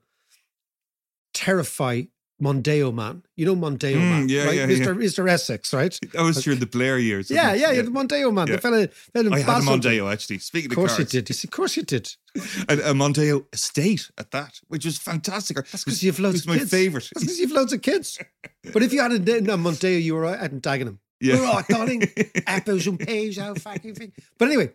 terrify 1.33 2.03
Mondeo 2.41 2.93
Man. 2.93 3.23
You 3.35 3.45
know 3.45 3.55
Mondeo 3.55 3.95
Mm, 3.95 4.09
Man, 4.09 4.29
yeah, 4.29 4.45
right? 4.45 4.55
yeah, 4.55 4.65
Mr. 4.67 4.95
Mr. 4.95 5.29
Essex, 5.29 5.73
right? 5.73 5.97
That 6.13 6.21
was 6.23 6.43
during 6.43 6.59
the 6.59 6.65
Blair 6.65 6.97
years. 6.97 7.29
Yeah, 7.29 7.53
yeah, 7.53 7.71
yeah, 7.71 7.81
the 7.81 7.91
Mondeo 7.91 8.33
Man, 8.33 8.47
Yeah. 8.47 8.55
the 8.55 8.61
fella. 8.61 8.87
fella 8.87 9.35
I 9.35 9.39
had 9.39 9.61
a 9.61 9.65
Mondeo 9.65 10.11
actually. 10.11 10.39
Speaking 10.39 10.67
Of 10.71 10.71
of, 10.71 10.75
course 10.77 10.91
you 10.99 11.05
cars, 11.05 11.11
did. 11.11 11.29
Of 11.43 11.51
course 11.51 11.77
you 11.77 11.83
did. 11.83 12.15
a, 12.69 12.73
a 12.91 12.93
Mondeo 12.93 13.45
estate 13.53 14.09
at 14.17 14.31
that, 14.31 14.59
which 14.67 14.85
was 14.85 14.97
fantastic. 14.97 15.57
That's 15.57 15.83
because 15.83 16.01
you 16.03 16.11
have 16.11 16.19
loads 16.19 16.41
of 16.41 16.47
my 16.47 16.57
kids. 16.59 16.71
favorite. 16.71 17.09
That's 17.13 17.23
because 17.25 17.39
you 17.39 17.47
have 17.47 17.55
loads 17.55 17.73
of 17.73 17.81
kids. 17.81 18.19
But 18.73 18.83
if 18.83 18.93
you 18.93 19.01
had 19.01 19.11
a, 19.11 19.15
a 19.15 19.57
Mondeo, 19.57 20.01
you 20.01 20.15
were 20.15 20.25
out 20.25 20.51
in 20.51 20.61
Dagenham. 20.61 20.99
Yeah. 21.21 21.37
All 21.39 21.53
right, 21.55 21.67
darling. 21.67 22.03
Apples 22.45 22.87
and 22.87 22.99
peas, 22.99 23.37
how 23.37 23.53
fucking 23.55 23.95
thing. 23.95 24.11
But 24.37 24.47
anyway, 24.49 24.71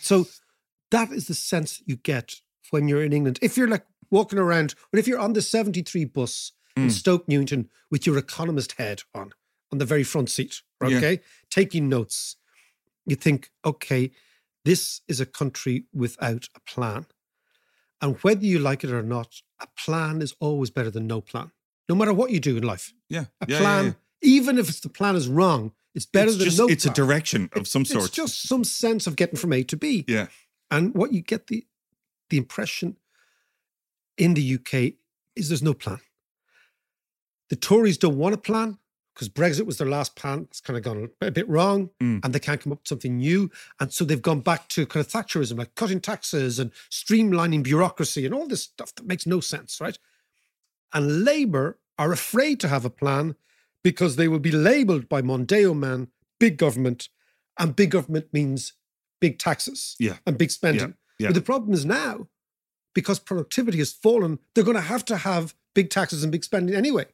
so 0.00 0.26
that 0.90 1.10
is 1.12 1.26
the 1.28 1.34
sense 1.34 1.82
you 1.86 1.96
get 1.96 2.36
when 2.70 2.88
you're 2.88 3.02
in 3.04 3.12
England. 3.12 3.38
If 3.42 3.56
you're 3.56 3.68
like 3.68 3.86
walking 4.10 4.38
around, 4.38 4.74
or 4.92 4.98
if 4.98 5.06
you're 5.06 5.18
on 5.18 5.32
the 5.34 5.42
73 5.42 6.04
bus 6.06 6.52
in 6.76 6.88
Mm. 6.88 6.90
Stoke 6.92 7.26
Newington 7.26 7.68
with 7.90 8.06
your 8.06 8.18
economist 8.18 8.72
head 8.72 9.02
on, 9.14 9.32
on 9.72 9.78
the 9.78 9.84
very 9.86 10.04
front 10.04 10.28
seat, 10.30 10.62
Yeah. 10.86 10.98
okay, 10.98 11.20
taking 11.50 11.88
notes, 11.88 12.36
you 13.06 13.16
think, 13.16 13.50
okay, 13.64 14.10
this 14.64 15.00
is 15.08 15.20
a 15.20 15.26
country 15.26 15.86
without 15.92 16.48
a 16.54 16.60
plan. 16.60 17.06
And 18.00 18.16
whether 18.22 18.44
you 18.44 18.58
like 18.58 18.84
it 18.84 18.90
or 18.90 19.02
not, 19.02 19.40
a 19.60 19.66
plan 19.84 20.20
is 20.20 20.34
always 20.38 20.70
better 20.70 20.90
than 20.90 21.06
no 21.06 21.20
plan, 21.22 21.50
no 21.88 21.94
matter 21.94 22.12
what 22.12 22.30
you 22.30 22.40
do 22.40 22.56
in 22.56 22.62
life. 22.62 22.92
yeah, 23.08 23.26
A 23.40 23.46
yeah, 23.48 23.56
yeah, 23.56 23.58
plan, 23.60 23.84
yeah. 23.86 23.92
even 24.22 24.58
if 24.58 24.80
the 24.82 24.88
plan 24.90 25.16
is 25.16 25.28
wrong, 25.28 25.72
it's 25.94 26.04
better 26.04 26.28
It's 26.28 26.36
than 26.38 26.44
just, 26.46 26.58
no 26.58 26.66
It's 26.68 26.84
a 26.84 26.90
direction 26.90 27.48
of 27.54 27.66
some 27.66 27.86
sort. 27.86 28.04
It's 28.04 28.14
just 28.14 28.42
some 28.46 28.64
sense 28.64 29.06
of 29.06 29.16
getting 29.16 29.36
from 29.38 29.52
A 29.54 29.62
to 29.64 29.76
B. 29.78 30.04
yeah, 30.06 30.26
And 30.70 30.94
what 30.94 31.12
you 31.14 31.22
get 31.22 31.46
the 31.46 31.66
the 32.28 32.36
impression 32.36 32.96
in 34.18 34.34
the 34.34 34.42
UK 34.56 34.94
is 35.36 35.48
there's 35.48 35.62
no 35.62 35.72
plan. 35.74 36.00
The 37.50 37.56
Tories 37.56 37.98
don't 37.98 38.16
want 38.18 38.34
a 38.34 38.38
plan 38.38 38.78
because 39.14 39.28
Brexit 39.28 39.64
was 39.66 39.78
their 39.78 39.88
last 39.88 40.14
plan. 40.16 40.46
It's 40.50 40.60
kind 40.60 40.76
of 40.76 40.82
gone 40.82 41.08
a 41.22 41.30
bit 41.30 41.48
wrong 41.48 41.90
Mm. 42.02 42.20
and 42.24 42.34
they 42.34 42.38
can't 42.40 42.60
come 42.60 42.72
up 42.72 42.80
with 42.80 42.88
something 42.88 43.16
new. 43.16 43.50
And 43.80 43.92
so 43.92 44.04
they've 44.04 44.20
gone 44.20 44.40
back 44.40 44.68
to 44.70 44.84
kind 44.86 45.04
of 45.04 45.10
Thatcherism, 45.10 45.56
like 45.58 45.74
cutting 45.74 46.00
taxes 46.00 46.58
and 46.58 46.70
streamlining 46.90 47.62
bureaucracy 47.62 48.26
and 48.26 48.34
all 48.34 48.46
this 48.46 48.64
stuff 48.64 48.94
that 48.96 49.06
makes 49.06 49.26
no 49.26 49.40
sense, 49.40 49.80
right? 49.80 49.98
And 50.92 51.24
Labour 51.24 51.78
are 51.98 52.12
afraid 52.12 52.60
to 52.60 52.68
have 52.68 52.84
a 52.84 52.90
plan 52.90 53.36
because 53.82 54.16
they 54.16 54.28
will 54.28 54.38
be 54.40 54.52
labelled 54.52 55.08
by 55.08 55.22
Mondeo 55.22 55.74
man, 55.76 56.08
big 56.38 56.58
government, 56.58 57.08
and 57.58 57.74
big 57.76 57.90
government 57.92 58.26
means 58.32 58.72
big 59.20 59.38
taxes 59.38 59.96
Yeah. 59.98 60.18
and 60.26 60.36
big 60.36 60.50
spending. 60.50 60.94
yeah. 61.18 61.28
But 61.28 61.34
the 61.36 61.40
problem 61.42 61.72
is 61.72 61.86
now, 61.86 62.28
because 62.94 63.18
productivity 63.18 63.78
has 63.78 63.92
fallen, 63.92 64.40
they're 64.54 64.64
going 64.64 64.74
to 64.76 64.80
have 64.82 65.04
to 65.06 65.16
have 65.18 65.54
big 65.74 65.88
taxes 65.90 66.22
and 66.22 66.30
big 66.32 66.44
spending 66.44 66.74
anyway. 66.74 67.06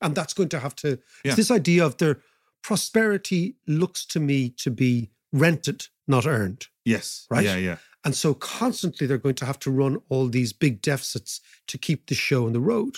And 0.00 0.14
that's 0.14 0.34
going 0.34 0.48
to 0.50 0.60
have 0.60 0.74
to, 0.76 0.88
Yeah. 1.24 1.32
it's 1.32 1.36
this 1.36 1.50
idea 1.50 1.84
of 1.84 1.96
their 1.98 2.20
prosperity 2.62 3.56
looks 3.66 4.04
to 4.06 4.20
me 4.20 4.50
to 4.58 4.70
be 4.70 5.10
rented, 5.32 5.86
not 6.06 6.26
earned. 6.26 6.66
yes, 6.84 7.26
Right? 7.30 7.44
Yeah, 7.44 7.56
yeah. 7.56 7.76
And 8.04 8.14
so 8.16 8.32
constantly 8.34 9.06
they're 9.06 9.18
going 9.18 9.34
to 9.36 9.44
have 9.44 9.58
to 9.60 9.70
run 9.70 9.98
all 10.08 10.28
these 10.28 10.52
big 10.54 10.80
deficits 10.80 11.40
to 11.66 11.76
keep 11.76 12.06
the 12.06 12.14
show 12.14 12.46
on 12.46 12.52
the 12.54 12.60
road. 12.60 12.96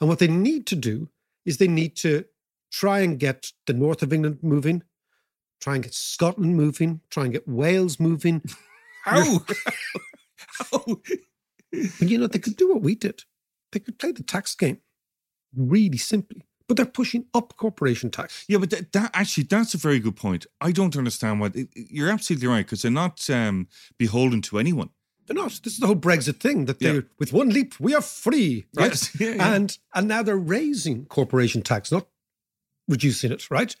And 0.00 0.08
what 0.08 0.18
they 0.18 0.28
need 0.28 0.66
to 0.66 0.76
do 0.76 1.08
is 1.46 1.56
they 1.56 1.68
need 1.68 1.96
to 1.96 2.24
try 2.70 3.00
and 3.00 3.18
get 3.18 3.52
the 3.66 3.72
north 3.72 4.02
of 4.02 4.12
England 4.12 4.38
moving, 4.42 4.82
try 5.60 5.74
and 5.76 5.82
get 5.84 5.94
Scotland 5.94 6.56
moving, 6.56 7.00
try 7.08 7.24
and 7.24 7.32
get 7.32 7.48
Wales 7.48 7.98
moving. 7.98 8.42
How? 9.04 9.40
How? 10.46 10.84
But 10.86 12.08
you 12.08 12.18
know, 12.18 12.26
they 12.26 12.38
could 12.38 12.56
do 12.56 12.68
what 12.72 12.82
we 12.82 12.94
did. 12.94 13.22
They 13.72 13.80
could 13.80 13.98
play 13.98 14.12
the 14.12 14.22
tax 14.22 14.54
game 14.54 14.78
really 15.56 15.98
simply. 15.98 16.42
But 16.66 16.78
they're 16.78 16.86
pushing 16.86 17.26
up 17.34 17.56
corporation 17.58 18.10
tax. 18.10 18.44
Yeah, 18.48 18.56
but 18.56 18.70
that, 18.70 18.92
that 18.92 19.10
actually 19.12 19.44
that's 19.44 19.74
a 19.74 19.78
very 19.78 19.98
good 19.98 20.16
point. 20.16 20.46
I 20.62 20.72
don't 20.72 20.96
understand 20.96 21.40
why. 21.40 21.50
you're 21.74 22.08
absolutely 22.08 22.48
right 22.48 22.64
because 22.64 22.82
they're 22.82 22.90
not 22.90 23.28
um, 23.28 23.68
beholden 23.98 24.40
to 24.42 24.58
anyone. 24.58 24.88
They're 25.26 25.34
not. 25.34 25.60
This 25.62 25.74
is 25.74 25.78
the 25.78 25.86
whole 25.86 25.96
Brexit 25.96 26.40
thing 26.40 26.64
that 26.66 26.80
they're 26.80 27.04
with 27.18 27.32
one 27.32 27.50
leap, 27.50 27.78
we 27.80 27.94
are 27.94 28.00
free. 28.00 28.64
Right. 28.74 28.90
Yes, 28.90 29.14
yeah, 29.20 29.34
yeah. 29.34 29.54
And 29.54 29.78
and 29.94 30.08
now 30.08 30.22
they're 30.22 30.36
raising 30.36 31.06
corporation 31.06 31.62
tax, 31.62 31.92
not 31.92 32.06
reducing 32.88 33.32
it, 33.32 33.50
right? 33.50 33.74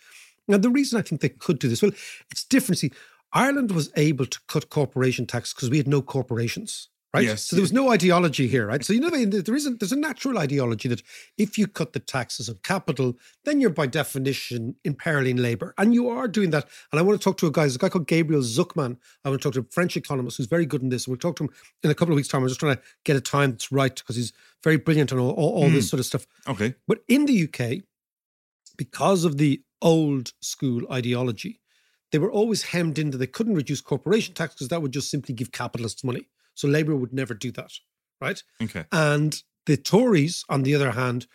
Now 0.46 0.58
the 0.58 0.70
reason 0.70 0.98
I 0.98 1.02
think 1.02 1.20
they 1.20 1.30
could 1.30 1.58
do 1.58 1.68
this, 1.68 1.82
well, 1.82 1.92
it's 2.30 2.44
different. 2.44 2.78
See, 2.78 2.92
Ireland 3.32 3.72
was 3.72 3.90
able 3.96 4.26
to 4.26 4.38
cut 4.46 4.70
corporation 4.70 5.26
tax 5.26 5.52
because 5.52 5.70
we 5.70 5.78
had 5.78 5.88
no 5.88 6.02
corporations. 6.02 6.88
Right. 7.14 7.26
Yes. 7.26 7.44
So 7.44 7.54
there 7.54 7.62
was 7.62 7.72
no 7.72 7.92
ideology 7.92 8.48
here, 8.48 8.66
right? 8.66 8.84
So 8.84 8.92
you 8.92 8.98
know 8.98 9.08
there 9.08 9.54
isn't 9.54 9.78
there's 9.78 9.92
a 9.92 9.96
natural 9.96 10.36
ideology 10.36 10.88
that 10.88 11.00
if 11.38 11.56
you 11.56 11.68
cut 11.68 11.92
the 11.92 12.00
taxes 12.00 12.48
on 12.48 12.58
capital, 12.64 13.14
then 13.44 13.60
you're 13.60 13.70
by 13.70 13.86
definition 13.86 14.74
imperiling 14.82 15.36
labor. 15.36 15.74
And 15.78 15.94
you 15.94 16.08
are 16.08 16.26
doing 16.26 16.50
that. 16.50 16.66
And 16.90 16.98
I 16.98 17.02
want 17.02 17.20
to 17.20 17.22
talk 17.22 17.36
to 17.36 17.46
a 17.46 17.52
guy, 17.52 17.62
there's 17.62 17.76
a 17.76 17.78
guy 17.78 17.88
called 17.88 18.08
Gabriel 18.08 18.42
Zucman. 18.42 18.96
I 19.24 19.28
want 19.28 19.40
to 19.40 19.46
talk 19.46 19.54
to 19.54 19.60
a 19.60 19.72
French 19.72 19.96
economist 19.96 20.38
who's 20.38 20.46
very 20.46 20.66
good 20.66 20.82
in 20.82 20.88
this. 20.88 21.06
We'll 21.06 21.16
talk 21.16 21.36
to 21.36 21.44
him 21.44 21.50
in 21.84 21.90
a 21.92 21.94
couple 21.94 22.12
of 22.12 22.16
weeks' 22.16 22.26
time. 22.26 22.42
I'm 22.42 22.48
just 22.48 22.58
trying 22.58 22.74
to 22.74 22.82
get 23.04 23.14
a 23.14 23.20
time 23.20 23.52
that's 23.52 23.70
right 23.70 23.94
because 23.94 24.16
he's 24.16 24.32
very 24.64 24.76
brilliant 24.76 25.12
on 25.12 25.20
all, 25.20 25.30
all, 25.30 25.62
all 25.62 25.70
this 25.70 25.84
hmm. 25.84 25.90
sort 25.90 26.00
of 26.00 26.06
stuff. 26.06 26.26
Okay. 26.48 26.74
But 26.88 27.04
in 27.06 27.26
the 27.26 27.44
UK, 27.44 27.84
because 28.76 29.24
of 29.24 29.38
the 29.38 29.62
old 29.80 30.32
school 30.40 30.82
ideology, 30.90 31.60
they 32.10 32.18
were 32.18 32.32
always 32.32 32.62
hemmed 32.62 32.98
into 32.98 33.16
they 33.18 33.28
couldn't 33.28 33.54
reduce 33.54 33.80
corporation 33.80 34.34
tax 34.34 34.54
because 34.54 34.68
that 34.68 34.82
would 34.82 34.92
just 34.92 35.12
simply 35.12 35.32
give 35.32 35.52
capitalists 35.52 36.02
money. 36.02 36.26
So 36.54 36.68
Labour 36.68 36.96
would 36.96 37.12
never 37.12 37.34
do 37.34 37.50
that, 37.52 37.72
right? 38.20 38.42
Okay. 38.62 38.84
And 38.92 39.42
the 39.66 39.76
Tories, 39.76 40.44
on 40.48 40.62
the 40.62 40.74
other 40.74 40.92
hand, 40.92 41.26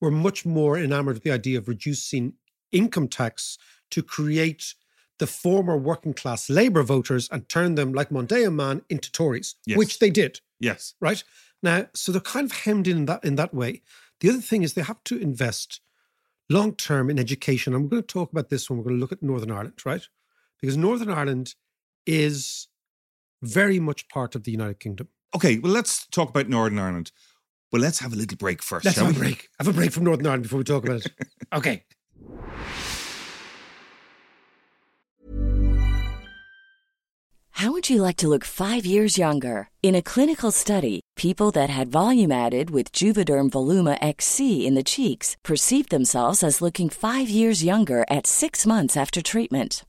were 0.00 0.10
much 0.10 0.46
more 0.46 0.78
enamored 0.78 1.16
with 1.16 1.24
the 1.24 1.32
idea 1.32 1.58
of 1.58 1.68
reducing 1.68 2.34
income 2.72 3.08
tax 3.08 3.58
to 3.90 4.02
create 4.02 4.74
the 5.18 5.26
former 5.26 5.76
working 5.76 6.14
class 6.14 6.48
Labour 6.48 6.82
voters 6.84 7.28
and 7.32 7.48
turn 7.48 7.74
them, 7.74 7.92
like 7.92 8.10
Mondeo 8.10 8.52
Man, 8.54 8.82
into 8.88 9.10
Tories, 9.10 9.56
Yes. 9.66 9.76
which 9.78 9.98
they 9.98 10.10
did. 10.10 10.40
Yes. 10.60 10.94
right? 11.00 11.24
Now, 11.62 11.86
so 11.94 12.12
they're 12.12 12.20
kind 12.20 12.44
of 12.48 12.56
hemmed 12.58 12.86
in 12.86 13.06
that 13.06 13.24
in 13.24 13.34
that 13.34 13.52
way. 13.52 13.82
The 14.20 14.28
other 14.28 14.40
thing 14.40 14.62
is 14.62 14.74
they 14.74 14.82
have 14.82 15.02
to 15.04 15.18
invest 15.18 15.80
long 16.48 16.74
term 16.76 17.10
in 17.10 17.18
education. 17.18 17.74
I'm 17.74 17.88
going 17.88 18.02
to 18.02 18.06
talk 18.06 18.30
about 18.30 18.48
this 18.48 18.68
when 18.70 18.78
we're 18.78 18.84
going 18.84 18.96
to 18.96 19.00
look 19.00 19.10
at 19.12 19.22
Northern 19.24 19.50
Ireland, 19.50 19.80
right? 19.84 20.06
Because 20.60 20.76
Northern 20.76 21.10
Ireland 21.10 21.54
is 22.06 22.67
very 23.42 23.78
much 23.78 24.08
part 24.08 24.34
of 24.34 24.44
the 24.44 24.50
United 24.50 24.80
Kingdom. 24.80 25.08
Okay, 25.34 25.58
well, 25.58 25.72
let's 25.72 26.06
talk 26.06 26.30
about 26.30 26.48
Northern 26.48 26.78
Ireland. 26.78 27.12
But 27.70 27.82
let's 27.82 27.98
have 27.98 28.12
a 28.12 28.16
little 28.16 28.36
break 28.36 28.62
1st 28.62 28.84
Let's 28.84 28.96
shall 28.96 29.06
have 29.06 29.16
a 29.16 29.18
break. 29.18 29.48
Have 29.58 29.68
a 29.68 29.72
break 29.72 29.92
from 29.92 30.04
Northern 30.04 30.26
Ireland 30.26 30.44
before 30.44 30.58
we 30.58 30.64
talk 30.64 30.84
about 30.84 31.04
it. 31.04 31.12
Okay. 31.54 31.84
How 37.52 37.72
would 37.72 37.90
you 37.90 38.02
like 38.02 38.18
to 38.18 38.28
look 38.28 38.44
five 38.44 38.86
years 38.86 39.18
younger? 39.18 39.70
In 39.82 39.96
a 39.96 40.02
clinical 40.02 40.52
study, 40.52 41.00
people 41.16 41.50
that 41.52 41.68
had 41.70 41.88
volume 41.88 42.30
added 42.30 42.70
with 42.70 42.92
Juvederm 42.92 43.50
Voluma 43.50 43.98
XC 44.00 44.64
in 44.64 44.76
the 44.76 44.84
cheeks 44.84 45.36
perceived 45.42 45.90
themselves 45.90 46.44
as 46.44 46.62
looking 46.62 46.88
five 46.88 47.28
years 47.28 47.64
younger 47.64 48.04
at 48.08 48.28
six 48.28 48.64
months 48.64 48.96
after 48.96 49.20
treatment. 49.20 49.84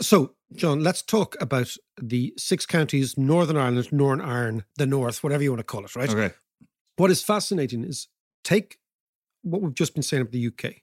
So, 0.00 0.34
John, 0.54 0.82
let's 0.82 1.02
talk 1.02 1.36
about 1.40 1.74
the 2.00 2.32
six 2.38 2.64
counties, 2.66 3.18
Northern 3.18 3.56
Ireland, 3.56 3.92
Northern 3.92 4.24
Ireland, 4.26 4.64
the 4.76 4.86
North, 4.86 5.22
whatever 5.22 5.42
you 5.42 5.50
want 5.50 5.60
to 5.60 5.64
call 5.64 5.84
it, 5.84 5.94
right? 5.94 6.08
Okay. 6.10 6.34
What 6.96 7.10
is 7.10 7.22
fascinating 7.22 7.84
is 7.84 8.08
take 8.44 8.78
what 9.42 9.60
we've 9.62 9.74
just 9.74 9.94
been 9.94 10.02
saying 10.02 10.22
about 10.22 10.32
the 10.32 10.46
UK. 10.46 10.76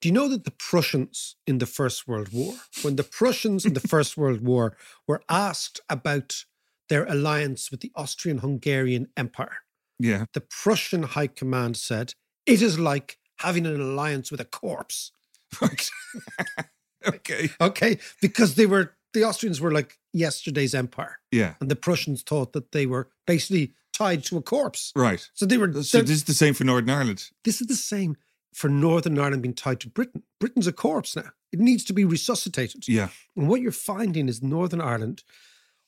Do 0.00 0.08
you 0.08 0.12
know 0.12 0.28
that 0.28 0.44
the 0.44 0.50
Prussians 0.50 1.36
in 1.46 1.58
the 1.58 1.66
First 1.66 2.08
World 2.08 2.28
War, 2.32 2.54
when 2.82 2.96
the 2.96 3.04
Prussians 3.04 3.64
in 3.64 3.74
the 3.74 3.80
First 3.88 4.16
World 4.16 4.42
War 4.42 4.76
were 5.06 5.22
asked 5.28 5.80
about 5.88 6.44
their 6.88 7.04
alliance 7.06 7.70
with 7.70 7.80
the 7.80 7.92
Austrian 7.94 8.38
Hungarian 8.38 9.08
Empire, 9.16 9.58
Yeah. 9.98 10.24
the 10.34 10.42
Prussian 10.42 11.02
High 11.04 11.28
Command 11.28 11.76
said, 11.76 12.14
it 12.44 12.60
is 12.60 12.78
like 12.78 13.18
having 13.38 13.64
an 13.66 13.80
alliance 13.80 14.30
with 14.30 14.40
a 14.40 14.44
corpse. 14.44 15.12
Right. 15.60 15.88
okay. 17.08 17.50
Okay. 17.60 17.98
Because 18.20 18.54
they 18.54 18.66
were, 18.66 18.92
the 19.12 19.24
Austrians 19.24 19.60
were 19.60 19.70
like 19.72 19.98
yesterday's 20.12 20.74
empire. 20.74 21.18
Yeah. 21.30 21.54
And 21.60 21.70
the 21.70 21.76
Prussians 21.76 22.22
thought 22.22 22.52
that 22.52 22.72
they 22.72 22.86
were 22.86 23.08
basically 23.26 23.72
tied 23.96 24.24
to 24.24 24.36
a 24.36 24.42
corpse. 24.42 24.92
Right. 24.96 25.28
So 25.34 25.46
they 25.46 25.56
were, 25.58 25.72
So 25.82 26.00
this 26.00 26.10
is 26.10 26.24
the 26.24 26.34
same 26.34 26.54
for 26.54 26.64
Northern 26.64 26.90
Ireland. 26.90 27.30
this 27.44 27.60
is 27.60 27.66
the 27.68 27.76
same 27.76 28.16
for 28.52 28.68
Northern 28.68 29.18
Ireland 29.18 29.42
being 29.42 29.54
tied 29.54 29.80
to 29.80 29.88
Britain. 29.88 30.22
Britain's 30.40 30.66
a 30.66 30.72
corpse 30.72 31.16
now. 31.16 31.30
It 31.52 31.58
needs 31.60 31.84
to 31.84 31.92
be 31.92 32.04
resuscitated. 32.04 32.86
Yeah. 32.88 33.08
And 33.36 33.48
what 33.48 33.60
you're 33.60 33.72
finding 33.72 34.28
is 34.28 34.42
Northern 34.42 34.80
Ireland, 34.80 35.22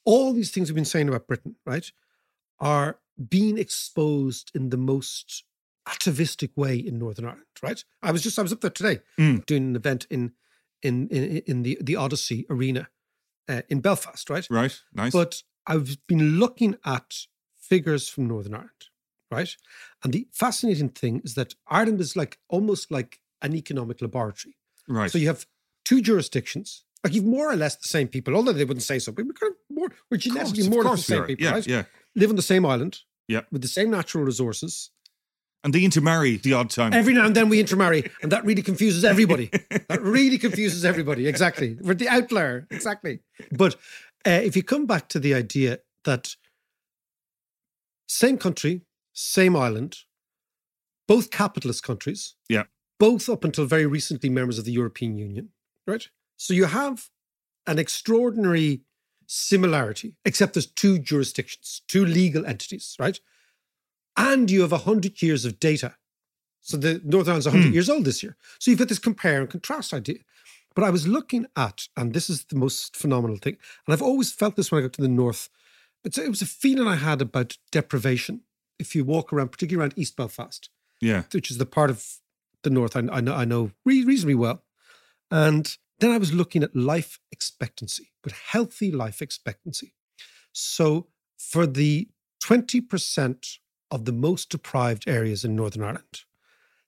all 0.05 0.33
these 0.33 0.51
things 0.51 0.69
we've 0.69 0.75
been 0.77 0.85
saying 0.85 1.09
about 1.09 1.27
Britain, 1.27 1.57
right, 1.65 1.91
are 2.61 2.99
being 3.29 3.59
exposed 3.59 4.51
in 4.55 4.71
the 4.71 4.77
most 4.77 5.45
atavistic 5.89 6.51
way 6.57 6.77
in 6.77 6.99
Northern 6.99 7.25
Ireland, 7.25 7.47
right? 7.63 7.85
I 8.03 8.11
was 8.13 8.23
just 8.23 8.39
I 8.39 8.43
was 8.43 8.53
up 8.53 8.61
there 8.61 8.71
today 8.71 9.01
Mm. 9.19 9.47
doing 9.47 9.65
an 9.69 9.77
event 9.77 10.07
in 10.11 10.33
in 10.83 11.09
in, 11.09 11.39
in 11.47 11.63
the 11.63 11.79
the 11.81 11.97
Odyssey 11.97 12.47
Arena 12.51 12.89
uh, 13.49 13.63
in 13.69 13.81
Belfast, 13.81 14.29
right? 14.31 14.47
Right. 14.51 14.79
Nice. 14.93 15.13
But 15.13 15.43
I've 15.67 15.99
been 16.07 16.39
looking 16.39 16.77
at 16.85 17.15
figures 17.59 18.09
from 18.09 18.27
Northern 18.29 18.55
Ireland, 18.55 18.85
right? 19.31 19.57
And 20.05 20.13
the 20.13 20.29
fascinating 20.33 20.91
thing 20.91 21.21
is 21.25 21.35
that 21.35 21.55
Ireland 21.69 22.01
is 22.01 22.15
like 22.17 22.39
almost 22.49 22.91
like 22.91 23.21
an 23.43 23.55
economic 23.55 24.01
laboratory. 24.01 24.57
right. 24.89 25.11
So 25.11 25.19
you 25.19 25.27
have 25.27 25.47
two 25.85 26.01
jurisdictions, 26.01 26.85
like 27.05 27.13
you've 27.15 27.25
more 27.25 27.51
or 27.51 27.57
less 27.57 27.77
the 27.77 27.89
same 27.89 28.09
people, 28.09 28.35
although 28.37 28.53
they 28.53 28.65
wouldn't 28.65 28.85
say 28.85 28.99
so, 28.99 29.13
but 29.13 29.25
we're 29.27 29.33
kind 29.33 29.53
of 29.53 29.77
more, 29.77 29.89
we're 30.11 30.17
Of 30.17 30.23
course, 30.23 30.53
genetically 30.53 30.69
more 30.69 30.83
or 30.83 30.91
less 30.91 31.07
the 31.07 31.15
same 31.15 31.25
people, 31.25 31.45
yeah, 31.45 31.53
right? 31.53 31.67
Yeah. 31.67 31.83
Live 32.15 32.31
on 32.31 32.37
the 32.37 32.43
same 32.43 32.65
island, 32.65 33.01
Yeah. 33.29 33.43
with 33.53 33.63
the 33.63 33.69
same 33.69 33.91
natural 33.91 34.25
resources. 34.25 34.91
And 35.65 35.75
they 35.75 35.85
intermarry 35.85 36.37
the 36.37 36.53
odd 36.53 36.71
time. 36.71 36.93
Every 36.93 37.13
now 37.13 37.27
and 37.27 37.35
then 37.35 37.49
we 37.49 37.59
intermarry, 37.59 38.09
and 38.23 38.31
that 38.31 38.45
really 38.45 38.63
confuses 38.63 39.05
everybody. 39.05 39.49
that 39.89 40.01
really 40.01 40.39
confuses 40.39 40.85
everybody. 40.85 41.27
Exactly. 41.27 41.77
We're 41.81 41.95
the 41.95 42.09
outlier. 42.09 42.67
Exactly. 42.71 43.21
But 43.51 43.75
uh, 44.27 44.31
if 44.45 44.55
you 44.55 44.63
come 44.63 44.87
back 44.87 45.09
to 45.09 45.19
the 45.19 45.35
idea 45.35 45.81
that 46.05 46.37
same 48.09 48.39
country, 48.39 48.83
same 49.13 49.57
island, 49.57 49.99
both 51.09 51.31
capitalist 51.31 51.83
countries, 51.83 52.35
Yeah. 52.49 52.65
both 52.99 53.29
up 53.29 53.45
until 53.45 53.67
very 53.67 53.87
recently 53.87 54.31
members 54.31 54.59
of 54.59 54.65
the 54.65 54.73
European 54.73 55.17
Union, 55.17 55.51
right? 55.87 56.09
So 56.37 56.55
you 56.55 56.67
have 56.67 57.09
an 57.67 57.79
extraordinary 57.79 58.83
similarity, 59.27 60.17
except 60.25 60.55
there's 60.55 60.67
two 60.67 60.99
jurisdictions, 60.99 61.83
two 61.89 62.05
legal 62.05 62.47
entities, 62.47 62.95
right? 63.01 63.19
And 64.17 64.51
you 64.51 64.63
have 64.63 64.73
100 64.73 65.21
years 65.23 65.45
of 65.45 65.61
data. 65.61 65.97
So 66.61 66.77
the 66.77 67.01
Northern 67.05 67.33
Ireland's 67.33 67.47
100 67.47 67.69
Hmm. 67.69 67.73
years 67.75 67.89
old 67.91 68.05
this 68.05 68.23
year. 68.23 68.37
So 68.59 68.71
you've 68.71 68.79
got 68.79 68.89
this 68.89 68.99
compare 68.99 69.41
and 69.41 69.49
contrast 69.51 69.93
idea. 69.95 70.19
But 70.75 70.85
I 70.85 70.91
was 70.91 71.07
looking 71.09 71.47
at, 71.57 71.89
and 71.97 72.13
this 72.13 72.29
is 72.29 72.45
the 72.45 72.57
most 72.57 72.97
phenomenal 72.97 73.37
thing, 73.39 73.57
and 73.87 73.93
I've 73.95 74.03
always 74.03 74.33
felt 74.33 74.57
this 74.57 74.71
when 74.71 74.81
I 74.81 74.83
got 74.83 74.93
to 74.95 75.03
the 75.03 75.09
North. 75.09 75.49
It's, 76.05 76.19
it 76.19 76.29
was 76.29 76.43
a 76.43 76.47
feeling 76.47 76.87
I 76.87 76.97
had 76.97 77.23
about 77.23 77.57
deprivation. 77.73 78.43
If 78.79 78.95
you 78.95 79.05
walk 79.05 79.33
around, 79.33 79.53
particularly 79.53 79.81
around 79.83 79.95
East 79.97 80.17
Belfast, 80.17 80.69
Yeah. 81.01 81.23
which 81.33 81.51
is 81.51 81.59
the 81.59 81.67
part 81.67 81.89
of 81.91 82.05
the 82.63 82.71
north 82.71 82.97
I, 82.97 83.01
I 83.13 83.21
know 83.21 83.35
I 83.35 83.45
know 83.45 83.71
re- 83.85 84.05
reasonably 84.05 84.35
well. 84.35 84.65
And 85.31 85.77
then 86.01 86.11
I 86.11 86.19
was 86.19 86.33
looking 86.35 86.63
at 86.63 86.75
life 86.77 87.19
expectancy, 87.33 88.11
but 88.23 88.33
healthy 88.33 88.91
life 88.93 89.23
expectancy. 89.23 89.95
So 90.53 91.07
for 91.39 91.67
the 91.67 92.09
20% 92.43 93.59
of 93.91 94.05
the 94.05 94.13
most 94.13 94.51
deprived 94.51 95.05
areas 95.07 95.45
in 95.45 95.55
Northern 95.55 95.83
Ireland, 95.83 96.23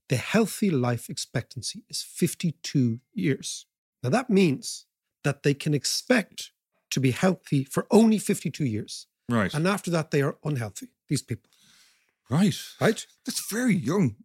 the 0.09 0.17
healthy 0.17 0.71
life 0.71 1.09
expectancy 1.09 1.85
is 1.89 2.03
52 2.03 3.01
years. 3.13 3.67
Now, 4.03 4.11
that 4.11 4.31
means 4.31 4.87
that 5.25 5.43
they 5.43 5.55
can 5.55 5.75
expect 5.75 6.53
to 6.91 7.01
be 7.01 7.11
healthy 7.11 7.65
for 7.65 7.87
only 7.91 8.19
52 8.19 8.65
years. 8.65 9.07
Right. 9.29 9.53
And 9.53 9.67
after 9.67 9.91
that, 9.91 10.11
they 10.11 10.23
are 10.23 10.39
unhealthy, 10.43 10.89
these 11.09 11.23
people, 11.23 11.51
right. 12.31 12.55
right? 12.81 13.07
That's 13.27 13.51
very 13.51 13.75
young. 13.75 14.17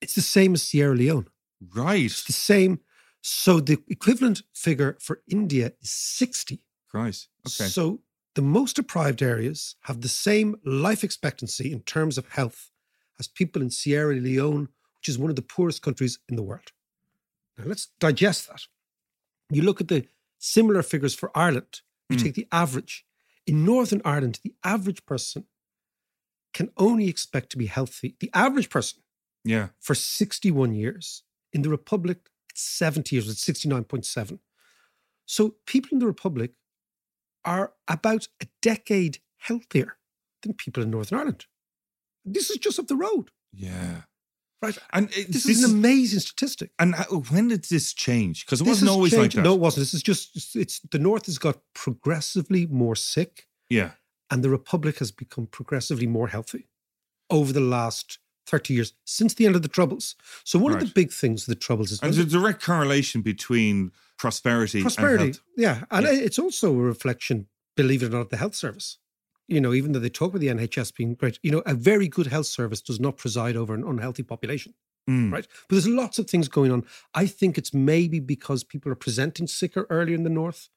It's 0.00 0.14
the 0.14 0.22
same 0.22 0.54
as 0.54 0.62
Sierra 0.62 0.96
Leone. 0.96 1.28
Right. 1.74 2.04
It's 2.04 2.24
the 2.24 2.32
same. 2.32 2.80
So 3.20 3.60
the 3.60 3.78
equivalent 3.88 4.42
figure 4.54 4.96
for 5.00 5.22
India 5.28 5.72
is 5.80 5.90
60. 5.90 6.60
Christ. 6.88 7.28
Okay. 7.46 7.68
So 7.68 8.00
the 8.34 8.42
most 8.42 8.76
deprived 8.76 9.22
areas 9.22 9.76
have 9.82 10.00
the 10.00 10.08
same 10.08 10.56
life 10.64 11.04
expectancy 11.04 11.72
in 11.72 11.80
terms 11.80 12.16
of 12.18 12.28
health 12.28 12.70
as 13.18 13.28
people 13.28 13.60
in 13.62 13.70
Sierra 13.70 14.14
Leone, 14.14 14.68
which 14.98 15.08
is 15.08 15.18
one 15.18 15.30
of 15.30 15.36
the 15.36 15.42
poorest 15.42 15.82
countries 15.82 16.18
in 16.28 16.36
the 16.36 16.42
world. 16.42 16.72
Now 17.58 17.64
let's 17.66 17.88
digest 18.00 18.48
that. 18.48 18.62
You 19.50 19.62
look 19.62 19.80
at 19.80 19.88
the 19.88 20.06
similar 20.38 20.82
figures 20.82 21.14
for 21.14 21.30
Ireland, 21.34 21.82
you 22.08 22.16
Mm. 22.16 22.22
take 22.22 22.34
the 22.34 22.48
average. 22.50 23.04
In 23.46 23.64
Northern 23.64 24.00
Ireland, 24.04 24.40
the 24.42 24.54
average 24.64 25.04
person 25.04 25.46
can 26.54 26.70
only 26.76 27.08
expect 27.08 27.50
to 27.50 27.58
be 27.58 27.66
healthy, 27.66 28.16
the 28.20 28.30
average 28.34 28.70
person 28.70 29.02
yeah. 29.44 29.68
for 29.80 29.94
61 29.94 30.74
years. 30.74 31.22
In 31.52 31.62
the 31.62 31.68
Republic, 31.68 32.30
it's 32.50 32.62
70 32.62 33.14
years, 33.16 33.28
it's 33.28 33.44
69.7. 33.44 34.38
So 35.26 35.56
people 35.66 35.90
in 35.92 35.98
the 35.98 36.06
Republic 36.06 36.52
are 37.44 37.72
about 37.88 38.28
a 38.42 38.46
decade 38.60 39.18
healthier 39.38 39.96
than 40.42 40.54
people 40.54 40.82
in 40.82 40.90
Northern 40.90 41.18
Ireland. 41.18 41.46
This 42.24 42.50
is 42.50 42.58
just 42.58 42.78
up 42.78 42.86
the 42.86 42.96
road, 42.96 43.30
Yeah. 43.52 44.02
right? 44.60 44.78
And 44.92 45.10
it, 45.16 45.32
This, 45.32 45.46
is 45.46 45.64
an 45.64 45.70
amazing 45.76 46.20
statistic. 46.20 46.70
And 46.78 46.94
uh, 46.94 47.04
when 47.30 47.48
did 47.48 47.64
this 47.64 47.92
change? 47.92 48.44
Because 48.46 48.60
it 48.60 48.64
This 48.64 48.70
wasn't 48.74 48.90
always 48.90 49.14
like 49.16 49.32
that. 49.32 49.42
No, 49.42 49.54
it 49.54 49.60
wasn't. 49.60 49.80
This 49.82 49.94
is 49.94 50.02
just 50.02 50.54
it's 50.56 50.80
the 50.90 50.98
North 50.98 51.26
has 51.26 51.38
got 51.38 51.58
progressively 51.74 52.66
more 52.66 52.94
sick, 52.96 53.48
Yeah. 53.68 53.92
and 54.30 54.42
the 54.44 54.50
Republic 54.50 54.98
has 54.98 55.10
become 55.10 55.46
progressively 55.46 56.06
more 56.06 56.28
healthy 56.28 56.68
over 57.30 57.52
the 57.52 57.60
last 57.60 58.18
30 58.46 58.74
years 58.74 58.92
since 59.04 59.34
the 59.34 59.46
end 59.46 59.56
of 59.56 59.62
the 59.62 59.68
Troubles. 59.68 60.14
So 60.44 60.58
one 60.58 60.72
of 60.72 60.80
the 60.80 60.86
big 60.86 61.12
things 61.12 61.42
of 61.42 61.46
the 61.46 61.54
Troubles 61.60 61.90
is 61.92 62.00
And 62.02 62.12
there's 62.14 62.26
a 62.26 62.38
direct 62.38 62.62
correlation 62.62 63.22
between 63.22 63.92
prosperity, 64.22 64.80
prosperity. 64.82 65.24
and. 65.24 65.40
Yeah, 65.56 65.76
and 65.90 66.04
Yeah. 66.06 66.26
it's 66.26 66.38
also 66.44 66.66
a 66.72 66.82
reflection, 66.94 67.36
believe 67.76 68.02
it 68.02 68.06
or 68.06 68.10
not, 68.16 68.20
of 68.26 68.28
the 68.30 68.36
health 68.44 68.54
service. 68.64 68.88
You 69.48 69.60
know, 69.60 69.72
even 69.74 69.92
though 69.92 69.98
they 70.04 70.08
talk 70.18 70.30
about 70.30 70.40
the 70.40 70.48
NHS 70.58 70.90
being 70.98 71.14
great, 71.20 71.38
you 71.42 71.50
know, 71.54 71.62
a 71.66 71.74
very 71.74 72.08
good 72.16 72.28
health 72.34 72.46
service 72.58 72.80
does 72.88 73.00
not 73.06 73.16
preside 73.22 73.56
over 73.60 73.72
an 73.74 73.84
unhealthy 73.92 74.22
population, 74.22 74.72
Mm. 75.10 75.32
right? 75.34 75.46
But 75.68 75.74
there's 75.74 75.88
lots 76.02 76.16
of 76.20 76.24
things 76.30 76.48
going 76.48 76.70
on. 76.72 76.84
I 77.22 77.26
think 77.26 77.58
it's 77.58 77.74
maybe 77.74 78.18
because 78.20 78.60
people 78.72 78.90
are 78.92 79.00
presenting 79.06 79.46
sicker 79.48 79.82
earlier 79.90 80.14
in 80.20 80.22
the 80.28 80.36
north 80.42 80.68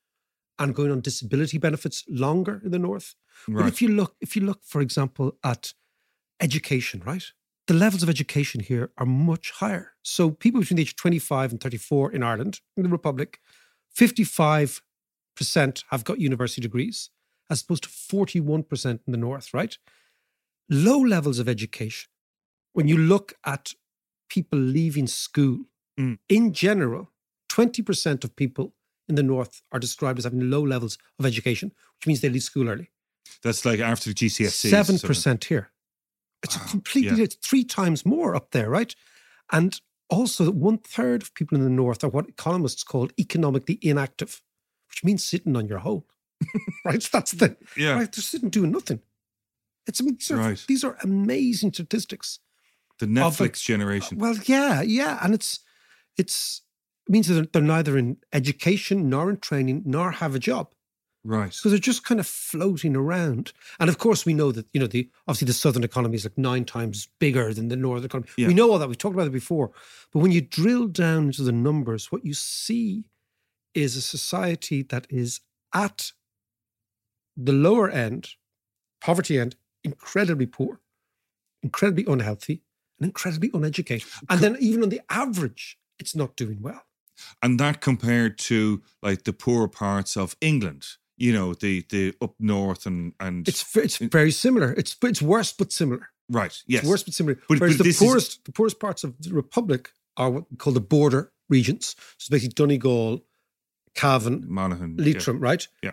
and 0.57 0.73
going 0.79 0.91
on 0.91 1.01
disability 1.01 1.57
benefits 1.67 2.03
longer 2.25 2.55
in 2.65 2.71
the 2.71 2.79
north. 2.89 3.07
But 3.47 3.67
if 3.67 3.77
you 3.81 3.89
look, 3.99 4.11
if 4.25 4.35
you 4.35 4.41
look, 4.49 4.61
for 4.63 4.81
example, 4.81 5.37
at 5.43 5.73
education, 6.47 7.01
right? 7.05 7.25
The 7.67 7.73
levels 7.73 8.03
of 8.03 8.09
education 8.09 8.61
here 8.61 8.91
are 8.97 9.05
much 9.07 9.51
higher. 9.51 9.93
So 10.03 10.29
people 10.29 10.59
between 10.61 10.75
the 10.75 10.83
age 10.83 10.89
of 10.91 10.95
25 10.97 11.51
and 11.51 11.59
34 11.61 12.11
in 12.11 12.21
Ireland, 12.23 12.59
in 12.77 12.83
the 12.83 12.89
Republic, 12.89 13.39
55% 13.97 14.81
have 15.89 16.03
got 16.03 16.19
university 16.19 16.61
degrees, 16.61 17.09
as 17.49 17.61
opposed 17.61 17.83
to 17.83 17.89
41% 17.89 18.99
in 19.05 19.11
the 19.11 19.17
North, 19.17 19.53
right? 19.53 19.77
Low 20.69 20.99
levels 20.99 21.39
of 21.39 21.47
education. 21.49 22.09
When 22.73 22.87
you 22.87 22.97
look 22.97 23.33
at 23.45 23.73
people 24.29 24.59
leaving 24.59 25.07
school, 25.07 25.65
Mm. 25.97 26.19
in 26.27 26.51
general, 26.51 27.13
20% 27.47 28.25
of 28.25 28.35
people 28.35 28.75
in 29.07 29.15
the 29.15 29.23
North 29.23 29.61
are 29.71 29.79
described 29.79 30.19
as 30.19 30.25
having 30.25 30.49
low 30.49 30.61
levels 30.61 30.97
of 31.17 31.25
education, 31.25 31.71
which 31.97 32.05
means 32.07 32.19
they 32.19 32.27
leave 32.27 32.43
school 32.43 32.67
early. 32.67 32.91
That's 33.41 33.63
like 33.63 33.79
after 33.79 34.09
the 34.09 34.13
GCSE. 34.13 34.69
Seven 34.69 34.99
percent 34.99 35.45
here. 35.45 35.71
It's 36.45 36.57
Wow, 36.57 36.65
completely 36.71 37.17
yeah. 37.17 37.23
it's 37.25 37.35
three 37.35 37.63
times 37.63 38.05
more 38.05 38.35
up 38.35 38.51
there, 38.51 38.69
right? 38.69 38.95
And 39.51 39.79
also 40.09 40.45
that 40.45 40.55
one 40.55 40.77
third 40.77 41.21
of 41.23 41.33
people 41.33 41.57
in 41.57 41.63
the 41.63 41.69
north 41.69 42.03
are 42.03 42.09
what 42.09 42.29
economists 42.29 42.83
call 42.83 43.09
economically 43.19 43.77
inactive, 43.81 44.41
which 44.89 45.03
means 45.03 45.25
sitting 45.25 45.55
on 45.57 45.67
your 45.67 45.79
hole. 45.79 46.05
right? 46.85 47.01
That's 47.11 47.31
the 47.31 47.57
Yeah. 47.75 47.93
right. 47.95 48.11
They're 48.11 48.21
sitting 48.23 48.49
doing 48.49 48.71
nothing. 48.71 49.01
It's 49.87 50.01
I 50.01 50.03
mean, 50.05 50.15
these 50.17 50.31
are, 50.31 50.37
Right. 50.37 50.65
these 50.67 50.83
are 50.83 50.97
amazing 51.03 51.73
statistics. 51.73 52.39
The 52.99 53.05
Netflix 53.07 53.61
a- 53.61 53.65
generation. 53.65 54.17
Well, 54.19 54.37
yeah, 54.45 54.81
yeah, 54.81 55.19
and 55.21 55.33
it's 55.33 55.59
it's 56.17 56.61
it 57.07 57.11
means 57.11 57.27
that 57.27 57.51
they're 57.53 57.61
neither 57.61 57.97
in 57.97 58.17
education 58.33 59.09
nor 59.09 59.29
in 59.29 59.37
training 59.37 59.83
nor 59.85 60.11
have 60.11 60.33
a 60.35 60.39
job. 60.39 60.73
Right. 61.25 61.53
So 61.53 61.67
they're 61.69 61.79
just 61.79 62.05
kind 62.05 62.19
of 62.19 62.27
floating 62.27 62.95
around. 62.95 63.51
And 63.79 63.89
of 63.89 63.97
course, 63.97 64.25
we 64.25 64.33
know 64.33 64.51
that, 64.53 64.67
you 64.71 64.79
know, 64.79 64.87
the 64.87 65.09
obviously 65.27 65.47
the 65.47 65.53
southern 65.53 65.83
economy 65.83 66.15
is 66.15 66.23
like 66.25 66.37
nine 66.37 66.63
times 66.63 67.09
bigger 67.19 67.53
than 67.53 67.67
the 67.67 67.75
northern 67.75 68.05
economy. 68.05 68.29
Yeah. 68.37 68.47
We 68.47 68.53
know 68.53 68.71
all 68.71 68.79
that. 68.79 68.87
We've 68.87 68.97
talked 68.97 69.15
about 69.15 69.27
it 69.27 69.33
before. 69.33 69.71
But 70.13 70.19
when 70.19 70.31
you 70.31 70.41
drill 70.41 70.87
down 70.87 71.25
into 71.25 71.43
the 71.43 71.51
numbers, 71.51 72.11
what 72.11 72.23
you 72.23 72.33
see 72.33 73.03
is 73.73 73.97
a 73.97 74.01
society 74.01 74.83
that 74.83 75.05
is 75.09 75.41
at 75.73 76.13
the 77.35 77.51
lower 77.51 77.89
end, 77.89 78.29
poverty 79.01 79.37
end, 79.37 79.57
incredibly 79.83 80.45
poor, 80.45 80.79
incredibly 81.61 82.05
unhealthy, 82.07 82.61
and 82.99 83.07
incredibly 83.09 83.51
uneducated. 83.53 84.07
And 84.29 84.39
then 84.39 84.55
even 84.61 84.83
on 84.83 84.89
the 84.89 85.01
average, 85.09 85.77
it's 85.99 86.15
not 86.15 86.37
doing 86.37 86.61
well. 86.61 86.83
and 87.41 87.59
that 87.59 87.81
compared 87.81 88.37
to 88.37 88.81
like 89.01 89.23
the 89.23 89.33
poorer 89.33 89.67
parts 89.67 90.15
of 90.17 90.35
England, 90.41 90.85
you 91.17 91.31
know, 91.33 91.53
the 91.53 91.85
the 91.89 92.13
up 92.21 92.35
north 92.39 92.85
and 92.85 93.13
and 93.19 93.47
It's 93.47 93.75
it's 93.75 93.97
very 93.97 94.31
similar. 94.31 94.73
It's 94.73 94.95
it's 95.01 95.21
worse 95.21 95.53
but 95.53 95.71
similar. 95.71 96.09
right. 96.29 96.63
Yes. 96.67 96.81
It's 96.81 96.89
worse 96.89 97.03
but 97.03 97.13
similar. 97.13 97.35
But- 97.47 97.59
Whereas 97.59 97.77
but 97.77 97.83
the 97.83 97.89
this 97.89 98.01
is- 98.01 98.07
poorest 98.07 98.45
the 98.45 98.51
poorest 98.51 98.79
parts 98.79 99.03
of 99.03 99.13
the 99.19 99.33
Republic 99.33 99.91
are 100.17 100.29
what 100.31 100.45
we 100.51 100.57
call 100.57 100.73
the 100.73 100.81
border 100.81 101.31
regions. 101.49 101.95
So 102.17 102.31
basically 102.31 102.53
Donegal, 102.53 103.23
Cavan, 103.93 104.45
Monaghan. 104.47 104.95
yeah. 104.97 105.05
Leitrim, 105.05 105.39
right? 105.39 105.67
Yeah. 105.81 105.91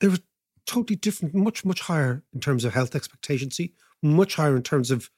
They 0.00 0.08
were 0.08 0.18
totally 0.66 0.96
different, 0.96 1.34
much, 1.34 1.64
much 1.64 1.80
higher 1.82 2.22
in 2.32 2.40
terms 2.40 2.64
of 2.64 2.72
health 2.74 2.94
expectancy, 2.94 3.74
much 4.02 4.34
higher 4.36 4.56
in 4.56 4.62
terms 4.62 4.90
of 4.90 5.10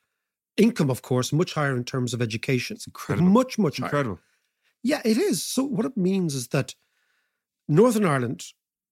income, 0.56 0.90
of 0.90 1.02
course, 1.02 1.32
much 1.32 1.54
higher 1.54 1.76
in 1.76 1.84
terms 1.84 2.12
of 2.14 2.20
education. 2.22 2.76
It's 2.76 2.86
incredible. 2.86 3.28
Much, 3.28 3.58
much 3.58 3.78
higher. 3.78 3.86
Incredible. 3.88 4.18
Yeah, 4.82 5.00
it 5.04 5.16
is. 5.18 5.42
So 5.42 5.62
what 5.64 5.86
it 5.86 5.96
means 5.96 6.34
is 6.34 6.48
that 6.48 6.74
Northern 7.68 8.04
Ireland 8.04 8.44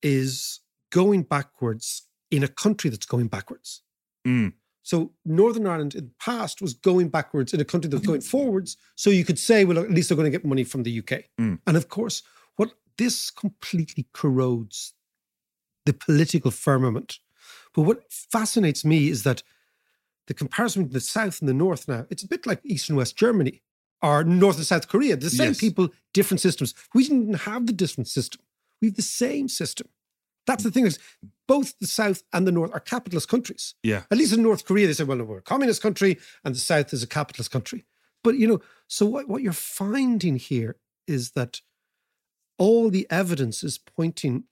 is 0.02 0.60
going 0.90 1.22
backwards 1.22 2.06
in 2.30 2.42
a 2.42 2.48
country 2.48 2.90
that's 2.90 3.06
going 3.06 3.28
backwards. 3.28 3.82
Mm. 4.26 4.52
So 4.82 5.12
Northern 5.24 5.66
Ireland 5.66 5.94
in 5.94 6.04
the 6.06 6.10
past 6.18 6.62
was 6.62 6.74
going 6.74 7.08
backwards 7.08 7.52
in 7.52 7.60
a 7.60 7.64
country 7.64 7.88
that 7.90 7.98
was 7.98 8.06
going 8.06 8.20
forwards. 8.36 8.76
So 8.96 9.10
you 9.10 9.24
could 9.24 9.38
say, 9.38 9.64
well, 9.64 9.78
at 9.78 9.90
least 9.90 10.08
they're 10.08 10.16
going 10.16 10.30
to 10.30 10.36
get 10.36 10.44
money 10.44 10.64
from 10.64 10.82
the 10.82 10.98
UK. 10.98 11.24
Mm. 11.40 11.58
And 11.66 11.76
of 11.76 11.88
course, 11.88 12.22
what 12.56 12.72
this 12.98 13.30
completely 13.30 14.06
corrodes 14.12 14.94
the 15.86 15.92
political 15.92 16.50
firmament. 16.50 17.18
But 17.74 17.82
what 17.82 18.10
fascinates 18.12 18.84
me 18.84 19.08
is 19.08 19.22
that 19.22 19.42
the 20.26 20.34
comparison 20.34 20.82
between 20.82 20.94
the 20.94 21.00
South 21.00 21.40
and 21.40 21.48
the 21.48 21.54
North 21.54 21.88
now, 21.88 22.06
it's 22.10 22.22
a 22.22 22.28
bit 22.28 22.46
like 22.46 22.60
East 22.64 22.88
and 22.88 22.98
West 22.98 23.16
Germany 23.16 23.62
or 24.02 24.24
North 24.24 24.56
and 24.56 24.66
South 24.66 24.88
Korea. 24.88 25.16
The 25.16 25.30
same 25.30 25.48
Yes. 25.48 25.60
people, 25.60 25.88
different 26.14 26.40
systems. 26.40 26.74
We 26.94 27.04
didn't 27.04 27.34
have 27.34 27.66
the 27.66 27.72
different 27.72 28.08
system. 28.08 28.40
We 28.80 28.88
have 28.88 28.96
the 28.96 29.02
same 29.02 29.48
system. 29.48 29.88
That's 30.46 30.64
the 30.64 30.70
thing 30.70 30.86
is 30.86 30.98
both 31.46 31.78
the 31.78 31.86
South 31.86 32.22
and 32.32 32.46
the 32.46 32.52
North 32.52 32.72
are 32.72 32.80
capitalist 32.80 33.28
countries. 33.28 33.74
Yeah. 33.82 34.02
At 34.10 34.18
least 34.18 34.32
in 34.32 34.42
North 34.42 34.64
Korea, 34.64 34.86
they 34.86 34.92
say, 34.92 35.04
well, 35.04 35.22
we're 35.22 35.38
a 35.38 35.42
communist 35.42 35.82
country 35.82 36.18
and 36.44 36.54
the 36.54 36.58
South 36.58 36.92
is 36.92 37.02
a 37.02 37.06
capitalist 37.06 37.50
country. 37.50 37.84
But, 38.22 38.36
you 38.36 38.46
know, 38.46 38.60
so 38.88 39.06
what, 39.06 39.28
what 39.28 39.42
you're 39.42 39.52
finding 39.52 40.36
here 40.36 40.76
is 41.06 41.32
that 41.32 41.60
all 42.58 42.90
the 42.90 43.06
evidence 43.10 43.64
is 43.64 43.78
pointing 43.78 44.44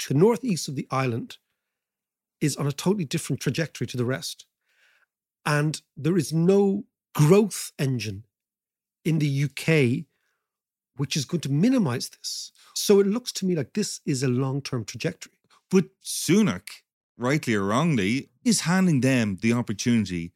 to 0.00 0.12
the 0.12 0.18
northeast 0.18 0.68
of 0.68 0.74
the 0.74 0.86
island 0.90 1.38
is 2.40 2.56
on 2.56 2.66
a 2.66 2.72
totally 2.72 3.04
different 3.04 3.40
trajectory 3.40 3.86
to 3.86 3.96
the 3.96 4.04
rest. 4.04 4.46
And 5.44 5.80
there 5.96 6.16
is 6.16 6.32
no 6.32 6.84
growth 7.14 7.72
engine 7.78 8.24
in 9.04 9.20
the 9.20 9.44
UK 9.44 10.06
which 10.96 11.16
is 11.16 11.24
going 11.24 11.40
to 11.42 11.50
minimize 11.50 12.08
this. 12.08 12.52
So 12.74 13.00
it 13.00 13.06
looks 13.06 13.32
to 13.32 13.46
me 13.46 13.54
like 13.54 13.72
this 13.72 14.00
is 14.06 14.22
a 14.22 14.28
long 14.28 14.62
term 14.62 14.84
trajectory. 14.84 15.32
But 15.70 15.86
Sunak, 16.04 16.68
rightly 17.18 17.54
or 17.54 17.64
wrongly, 17.64 18.30
is 18.44 18.60
handing 18.60 19.00
them 19.00 19.38
the 19.40 19.52
opportunity 19.52 20.32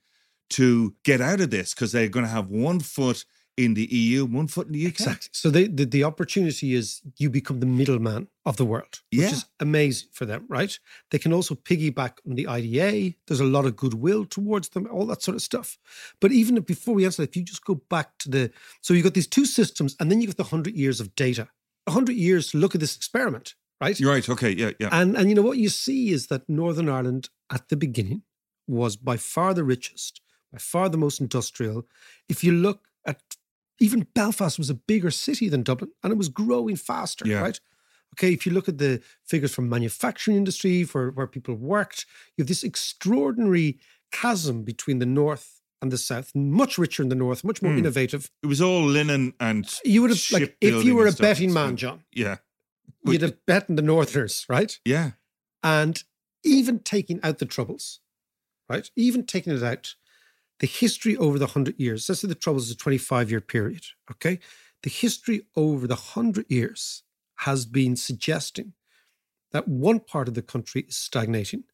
to 0.50 0.94
get 1.04 1.20
out 1.20 1.40
of 1.40 1.50
this 1.50 1.74
because 1.74 1.92
they're 1.92 2.08
going 2.08 2.26
to 2.26 2.32
have 2.32 2.48
one 2.48 2.80
foot 2.80 3.24
in 3.64 3.74
the 3.74 3.86
EU, 3.94 4.24
one 4.24 4.48
foot 4.48 4.66
in 4.68 4.72
the 4.72 4.84
UK. 4.86 4.92
Exactly. 4.92 5.28
So 5.32 5.50
they, 5.50 5.64
the 5.78 5.84
the 5.96 6.04
opportunity 6.04 6.74
is 6.74 7.00
you 7.18 7.28
become 7.30 7.60
the 7.60 7.66
middleman 7.80 8.28
of 8.44 8.56
the 8.56 8.64
world, 8.64 9.00
which 9.10 9.20
Yeah. 9.20 9.32
is 9.32 9.44
amazing 9.60 10.08
for 10.12 10.24
them, 10.26 10.46
right? 10.48 10.78
They 11.10 11.18
can 11.18 11.32
also 11.32 11.54
piggyback 11.54 12.14
on 12.26 12.34
the 12.36 12.46
IDA. 12.46 13.14
There's 13.26 13.40
a 13.40 13.52
lot 13.56 13.66
of 13.66 13.76
goodwill 13.76 14.24
towards 14.24 14.68
them, 14.70 14.86
all 14.90 15.06
that 15.06 15.22
sort 15.22 15.36
of 15.36 15.42
stuff. 15.42 15.78
But 16.20 16.32
even 16.32 16.60
before 16.62 16.94
we 16.94 17.04
answer, 17.04 17.22
that, 17.22 17.30
if 17.30 17.36
you 17.36 17.42
just 17.42 17.64
go 17.64 17.74
back 17.90 18.08
to 18.22 18.30
the 18.30 18.50
so 18.80 18.94
you've 18.94 19.04
got 19.08 19.14
these 19.14 19.26
two 19.36 19.46
systems, 19.46 19.96
and 19.98 20.10
then 20.10 20.20
you've 20.20 20.34
got 20.36 20.44
the 20.44 20.50
hundred 20.56 20.74
years 20.74 21.00
of 21.00 21.14
data, 21.14 21.48
hundred 21.88 22.16
years 22.16 22.50
to 22.50 22.58
look 22.58 22.74
at 22.74 22.80
this 22.80 22.96
experiment, 22.96 23.54
right? 23.80 23.98
You're 24.00 24.12
right. 24.12 24.28
Okay. 24.28 24.50
Yeah. 24.62 24.72
Yeah. 24.80 24.88
And 24.92 25.16
and 25.16 25.28
you 25.28 25.34
know 25.34 25.42
what 25.50 25.58
you 25.58 25.68
see 25.68 26.10
is 26.16 26.26
that 26.28 26.48
Northern 26.48 26.88
Ireland 26.88 27.28
at 27.56 27.68
the 27.68 27.76
beginning 27.76 28.22
was 28.66 28.96
by 28.96 29.16
far 29.16 29.52
the 29.54 29.64
richest, 29.64 30.20
by 30.52 30.58
far 30.58 30.88
the 30.88 30.98
most 30.98 31.20
industrial. 31.20 31.86
If 32.28 32.42
you 32.44 32.52
look 32.52 32.80
at 33.06 33.20
even 33.80 34.06
Belfast 34.14 34.58
was 34.58 34.70
a 34.70 34.74
bigger 34.74 35.10
city 35.10 35.48
than 35.48 35.62
Dublin 35.62 35.90
and 36.02 36.12
it 36.12 36.16
was 36.16 36.28
growing 36.28 36.76
faster, 36.76 37.26
Yeah. 37.26 37.40
right? 37.40 37.60
Okay, 38.14 38.32
if 38.32 38.44
you 38.44 38.52
look 38.52 38.68
at 38.68 38.78
the 38.78 39.00
figures 39.24 39.54
from 39.54 39.68
manufacturing 39.68 40.36
industry 40.36 40.84
for 40.84 41.10
where 41.12 41.26
people 41.26 41.54
worked, 41.54 42.06
you 42.36 42.42
have 42.42 42.48
this 42.48 42.64
extraordinary 42.64 43.78
chasm 44.12 44.62
between 44.64 44.98
the 44.98 45.06
north 45.06 45.60
and 45.80 45.90
the 45.90 45.96
south, 45.98 46.34
much 46.34 46.76
richer 46.76 47.02
in 47.02 47.08
the 47.08 47.14
north, 47.14 47.42
much 47.44 47.62
more 47.62 47.72
Hmm. 47.72 47.78
innovative. 47.78 48.30
it 48.42 48.46
was 48.46 48.60
all 48.60 48.84
linen 48.84 49.32
and 49.40 49.66
You 49.84 50.02
would 50.02 50.10
have 50.10 50.22
like 50.32 50.56
if 50.60 50.84
you 50.84 50.94
were 50.94 51.06
a 51.06 51.12
betting 51.12 51.52
man, 51.52 51.76
John, 51.76 52.04
Yeah. 52.12 52.38
you'd 53.04 53.22
have 53.22 53.46
bet 53.46 53.70
on 53.70 53.76
the 53.76 53.82
Northerners, 53.82 54.44
right? 54.48 54.78
Yeah. 54.84 55.12
And 55.62 56.02
even 56.44 56.80
taking 56.80 57.20
out 57.22 57.38
the 57.38 57.46
troubles, 57.46 58.00
right? 58.68 58.90
Even 58.96 59.24
taking 59.24 59.54
it 59.54 59.62
out, 59.62 59.94
the 60.60 60.66
history 60.66 61.16
over 61.16 61.38
the 61.38 61.46
100 61.46 61.78
years, 61.78 62.08
let's 62.08 62.20
say 62.20 62.28
the 62.28 62.34
troubles 62.34 62.66
is 62.66 62.72
a 62.72 62.76
25 62.76 63.30
year 63.30 63.40
period, 63.40 63.84
okay? 64.10 64.38
The 64.82 64.90
history 64.90 65.42
over 65.56 65.86
the 65.86 65.94
100 65.94 66.46
years 66.48 67.02
has 67.36 67.66
been 67.66 67.96
suggesting 67.96 68.74
that 69.52 69.66
one 69.66 70.00
part 70.00 70.28
of 70.28 70.34
the 70.34 70.42
country 70.42 70.82
is 70.88 70.96
stagnating 70.96 71.64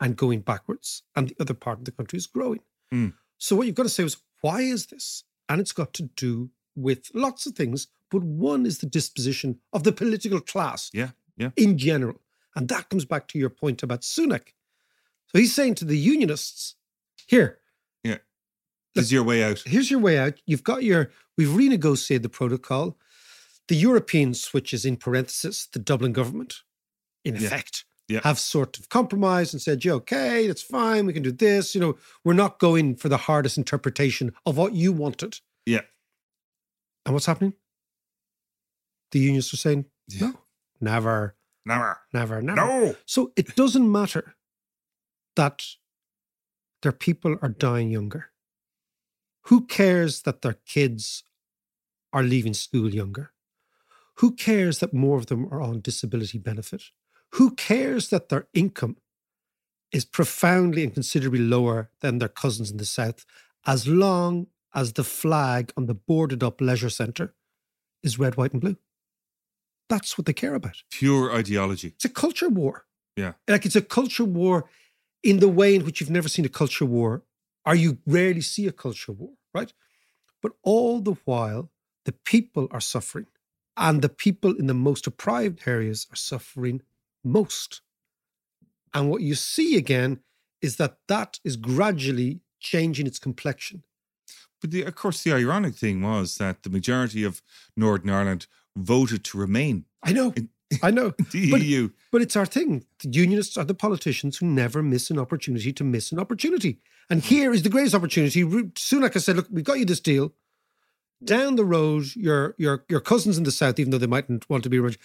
and 0.00 0.16
going 0.16 0.40
backwards, 0.40 1.02
and 1.14 1.28
the 1.28 1.36
other 1.40 1.54
part 1.54 1.78
of 1.78 1.84
the 1.84 1.92
country 1.92 2.16
is 2.16 2.26
growing. 2.26 2.60
Mm. 2.92 3.14
So, 3.38 3.54
what 3.54 3.66
you've 3.66 3.76
got 3.76 3.84
to 3.84 3.88
say 3.88 4.02
is, 4.04 4.16
why 4.40 4.62
is 4.62 4.86
this? 4.86 5.22
And 5.48 5.60
it's 5.60 5.72
got 5.72 5.92
to 5.94 6.02
do 6.16 6.50
with 6.74 7.10
lots 7.14 7.46
of 7.46 7.54
things, 7.54 7.86
but 8.10 8.22
one 8.24 8.66
is 8.66 8.78
the 8.78 8.86
disposition 8.86 9.60
of 9.72 9.84
the 9.84 9.92
political 9.92 10.40
class 10.40 10.90
Yeah. 10.92 11.10
Yeah. 11.36 11.50
in 11.56 11.78
general. 11.78 12.20
And 12.56 12.68
that 12.68 12.88
comes 12.88 13.04
back 13.04 13.28
to 13.28 13.38
your 13.38 13.50
point 13.50 13.82
about 13.82 14.00
Sunak. 14.02 14.48
So 15.28 15.38
he's 15.38 15.54
saying 15.54 15.76
to 15.76 15.84
the 15.84 15.98
unionists, 15.98 16.74
here, 17.26 17.58
is 18.94 19.12
your 19.12 19.22
way 19.24 19.42
out. 19.42 19.62
here's 19.66 19.90
your 19.90 20.00
way 20.00 20.18
out. 20.18 20.34
You've 20.46 20.64
got 20.64 20.82
your, 20.84 21.10
we've 21.36 21.48
renegotiated 21.48 22.22
the 22.22 22.28
protocol. 22.28 22.96
The 23.68 23.76
Europeans, 23.76 24.52
which 24.52 24.74
is 24.74 24.84
in 24.84 24.96
parenthesis, 24.96 25.66
the 25.72 25.78
Dublin 25.78 26.12
government, 26.12 26.62
in 27.24 27.34
Yeah. 27.36 27.46
effect, 27.46 27.84
Yeah. 28.08 28.20
have 28.22 28.38
sort 28.38 28.78
of 28.78 28.90
compromised 28.90 29.54
and 29.54 29.62
said, 29.62 29.84
yeah, 29.84 29.92
okay, 29.94 30.46
that's 30.46 30.60
fine. 30.62 31.06
We 31.06 31.14
can 31.14 31.22
do 31.22 31.32
this. 31.32 31.74
You 31.74 31.80
know, 31.80 31.98
we're 32.24 32.34
not 32.34 32.58
going 32.58 32.96
for 32.96 33.08
the 33.08 33.16
hardest 33.16 33.56
interpretation 33.56 34.32
of 34.44 34.56
what 34.58 34.74
you 34.74 34.92
wanted. 34.92 35.40
Yeah. 35.64 35.80
And 37.06 37.14
what's 37.14 37.26
happening? 37.26 37.54
The 39.12 39.20
unions 39.20 39.52
are 39.54 39.56
saying, 39.58 39.86
Yeah. 40.08 40.28
no, 40.32 40.40
never, 40.80 41.36
Never. 41.64 42.00
never, 42.12 42.42
never. 42.42 42.56
No. 42.60 42.96
So 43.06 43.32
it 43.36 43.56
doesn't 43.56 43.90
matter 43.90 44.34
that 45.36 45.64
their 46.82 46.92
people 46.92 47.38
are 47.40 47.48
dying 47.48 47.90
younger. 47.90 48.30
Who 49.44 49.66
cares 49.66 50.22
that 50.22 50.42
their 50.42 50.58
kids 50.66 51.22
are 52.12 52.22
leaving 52.22 52.54
school 52.54 52.94
younger? 52.94 53.32
Who 54.16 54.32
cares 54.32 54.78
that 54.78 54.94
more 54.94 55.18
of 55.18 55.26
them 55.26 55.46
are 55.52 55.60
on 55.60 55.80
disability 55.80 56.38
benefit? 56.38 56.84
Who 57.32 57.50
cares 57.50 58.10
that 58.10 58.28
their 58.28 58.46
income 58.54 58.96
is 59.92 60.04
profoundly 60.04 60.84
and 60.84 60.94
considerably 60.94 61.40
lower 61.40 61.90
than 62.00 62.18
their 62.18 62.28
cousins 62.28 62.70
in 62.70 62.76
the 62.78 62.84
South, 62.84 63.26
as 63.66 63.86
long 63.86 64.46
as 64.74 64.92
the 64.92 65.04
flag 65.04 65.72
on 65.76 65.86
the 65.86 65.94
boarded 65.94 66.42
up 66.42 66.60
leisure 66.60 66.90
centre 66.90 67.34
is 68.02 68.18
red, 68.18 68.36
white, 68.36 68.52
and 68.52 68.60
blue? 68.60 68.76
That's 69.88 70.16
what 70.16 70.26
they 70.26 70.32
care 70.32 70.54
about. 70.54 70.82
Pure 70.90 71.32
ideology. 71.32 71.88
It's 71.88 72.04
a 72.04 72.08
culture 72.08 72.48
war. 72.48 72.86
Yeah. 73.16 73.32
Like 73.48 73.66
it's 73.66 73.76
a 73.76 73.82
culture 73.82 74.24
war 74.24 74.64
in 75.22 75.38
the 75.38 75.48
way 75.48 75.74
in 75.74 75.84
which 75.84 76.00
you've 76.00 76.10
never 76.10 76.28
seen 76.28 76.44
a 76.44 76.48
culture 76.48 76.86
war, 76.86 77.22
or 77.66 77.74
you 77.74 77.98
rarely 78.06 78.40
see 78.40 78.66
a 78.66 78.72
culture 78.72 79.12
war, 79.12 79.32
right? 79.52 79.72
But 80.42 80.52
all 80.62 81.00
the 81.00 81.16
while, 81.24 81.70
the 82.04 82.12
people 82.12 82.68
are 82.70 82.80
suffering, 82.80 83.26
and 83.76 84.02
the 84.02 84.08
people 84.08 84.54
in 84.54 84.66
the 84.66 84.74
most 84.74 85.04
deprived 85.04 85.66
areas 85.66 86.06
are 86.12 86.16
suffering 86.16 86.82
most. 87.24 87.80
And 88.92 89.10
what 89.10 89.22
you 89.22 89.34
see 89.34 89.76
again 89.76 90.20
is 90.60 90.76
that 90.76 90.98
that 91.08 91.40
is 91.44 91.56
gradually 91.56 92.40
changing 92.60 93.06
its 93.06 93.18
complexion. 93.18 93.82
But 94.60 94.70
the, 94.70 94.82
of 94.84 94.94
course, 94.94 95.22
the 95.22 95.32
ironic 95.32 95.74
thing 95.74 96.00
was 96.00 96.36
that 96.36 96.62
the 96.62 96.70
majority 96.70 97.24
of 97.24 97.42
Northern 97.76 98.10
Ireland 98.10 98.46
voted 98.76 99.24
to 99.24 99.38
remain 99.38 99.84
I 100.02 100.12
know, 100.12 100.32
in 100.36 100.48
I 100.82 100.90
know. 100.90 101.12
E 101.34 101.50
But-. 101.50 101.60
But 102.10 102.22
it's 102.22 102.36
our 102.36 102.46
thing. 102.46 102.84
The 103.02 103.08
unionists 103.10 103.56
are 103.56 103.64
the 103.64 103.74
politicians 103.74 104.38
who 104.38 104.46
never 104.46 104.82
miss 104.82 105.10
an 105.10 105.18
opportunity 105.18 105.72
to 105.72 105.84
miss 105.84 106.12
an 106.12 106.18
opportunity. 106.18 106.78
And 107.10 107.22
here 107.22 107.52
is 107.52 107.62
the 107.62 107.68
greatest 107.68 107.94
opportunity. 107.94 108.44
Sunak 108.44 109.14
has 109.14 109.24
said, 109.24 109.36
look, 109.36 109.48
we've 109.50 109.64
got 109.64 109.78
you 109.78 109.84
this 109.84 110.00
deal. 110.00 110.32
Down 111.22 111.56
the 111.56 111.64
road, 111.64 112.04
your 112.16 112.54
your 112.58 112.84
your 112.88 113.00
cousins 113.00 113.38
in 113.38 113.44
the 113.44 113.50
south, 113.50 113.78
even 113.78 113.90
though 113.90 113.98
they 113.98 114.06
mightn't 114.06 114.48
want 114.50 114.62
to 114.64 114.70
be 114.70 114.78
rich, 114.78 114.98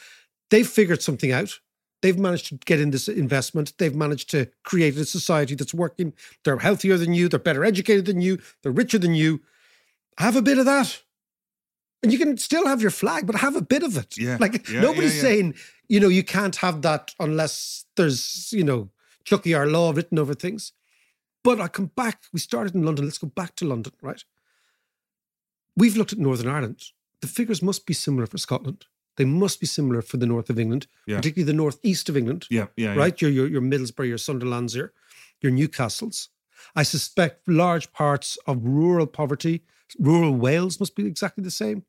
they've 0.50 0.68
figured 0.68 1.02
something 1.02 1.32
out. 1.32 1.60
They've 2.02 2.18
managed 2.18 2.48
to 2.48 2.56
get 2.56 2.80
in 2.80 2.92
this 2.92 3.08
investment. 3.08 3.74
They've 3.78 3.96
managed 3.96 4.30
to 4.32 4.50
create 4.64 4.98
a 4.98 5.06
society 5.06 5.56
that's 5.56 5.74
working. 5.74 6.14
They're 6.44 6.58
healthier 6.58 6.98
than 6.98 7.14
you. 7.14 7.28
They're 7.28 7.40
better 7.40 7.66
educated 7.66 8.06
than 8.06 8.22
you. 8.22 8.40
They're 8.64 8.72
richer 8.72 8.98
than 8.98 9.16
you. 9.16 9.42
Have 10.18 10.36
a 10.36 10.42
bit 10.42 10.58
of 10.58 10.66
that. 10.66 11.02
And 12.02 12.12
you 12.14 12.18
can 12.18 12.38
still 12.38 12.66
have 12.66 12.82
your 12.82 12.92
flag, 12.92 13.26
but 13.28 13.36
have 13.36 13.56
a 13.58 13.62
bit 13.62 13.84
of 13.84 13.98
it. 13.98 14.18
Yeah, 14.18 14.38
Like 14.40 14.68
yeah, 14.70 14.82
nobody's 14.82 15.16
yeah, 15.16 15.22
yeah. 15.22 15.36
saying, 15.36 15.56
you 15.90 16.00
know, 16.00 16.08
you 16.08 16.24
can't 16.24 16.56
have 16.58 16.82
that 16.84 17.14
unless 17.20 17.86
there's, 17.96 18.52
you 18.54 18.64
know, 18.64 18.90
Tiocfaidh 19.26 19.56
ár 19.58 19.68
lá 19.70 19.94
written 19.96 20.18
over 20.18 20.34
things. 20.34 20.72
But 21.44 21.60
I 21.60 21.68
come 21.68 21.92
back, 21.96 22.24
we 22.34 22.40
started 22.40 22.74
in 22.76 22.84
London. 22.84 23.06
Let's 23.06 23.18
go 23.18 23.28
back 23.28 23.56
to 23.58 23.66
London, 23.66 23.94
right? 24.02 24.24
We've 25.76 25.96
looked 25.98 26.14
at 26.14 26.20
Northern 26.20 26.48
Ireland. 26.48 26.84
The 27.22 27.28
figures 27.28 27.62
must 27.62 27.86
be 27.86 27.94
similar 27.94 28.26
for 28.28 28.38
Scotland. 28.38 28.86
They 29.18 29.26
must 29.26 29.60
be 29.60 29.66
similar 29.68 30.02
for 30.02 30.18
the 30.18 30.26
north 30.26 30.50
of 30.50 30.58
England, 30.60 30.88
particularly 31.18 31.52
the 31.52 31.58
northeast 31.58 32.08
of 32.08 32.16
England 32.16 32.48
Yeah, 32.50 32.68
yeah, 32.78 32.94
yeah. 32.94 33.00
right? 33.00 33.22
Your, 33.22 33.30
your 33.32 33.48
your 33.48 33.62
Middlesbrough, 33.62 34.08
your 34.08 34.18
Sunderlands, 34.18 34.74
your 34.76 34.94
your 35.42 35.52
Newcastles. 35.52 36.30
I 36.76 36.84
suspect 36.84 37.48
large 37.48 37.92
parts 37.92 38.38
of 38.48 38.64
rural 38.66 39.08
poverty, 39.08 39.64
rural 39.98 40.34
Wales 40.34 40.80
must 40.80 40.96
be 40.96 41.06
exactly 41.06 41.44
the 41.44 41.52
same. 41.52 41.84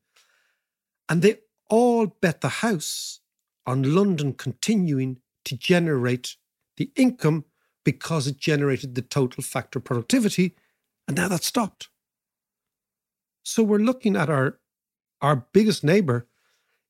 And 1.08 1.22
they 1.22 1.38
all 1.68 2.06
bet 2.06 2.40
the 2.40 2.48
house 2.48 3.20
on 3.66 3.94
London 3.94 4.32
continuing 4.32 5.18
to 5.44 5.56
generate 5.56 6.36
the 6.76 6.90
income 6.96 7.44
because 7.84 8.26
it 8.26 8.38
generated 8.38 8.94
the 8.94 9.02
total 9.02 9.42
factor 9.42 9.80
productivity. 9.80 10.56
And 11.06 11.16
now 11.16 11.28
that's 11.28 11.46
stopped. 11.46 11.88
So 13.42 13.62
we're 13.62 13.78
looking 13.78 14.16
at 14.16 14.30
our 14.30 14.58
our 15.22 15.46
biggest 15.52 15.84
neighbor 15.84 16.26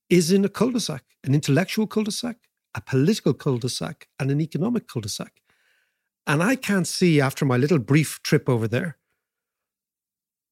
is 0.08 0.30
in 0.30 0.44
a 0.44 0.48
cul-de-sac, 0.48 1.02
an 1.24 1.34
intellectual 1.34 1.86
cul-de-sac, 1.86 2.36
a 2.74 2.80
political 2.80 3.34
cul-de-sac, 3.34 4.06
and 4.20 4.30
an 4.30 4.40
economic 4.40 4.86
cul-de-sac. 4.86 5.40
And 6.26 6.42
I 6.42 6.54
can't 6.54 6.86
see 6.86 7.20
after 7.20 7.44
my 7.44 7.56
little 7.56 7.80
brief 7.80 8.20
trip 8.22 8.48
over 8.48 8.68
there 8.68 8.98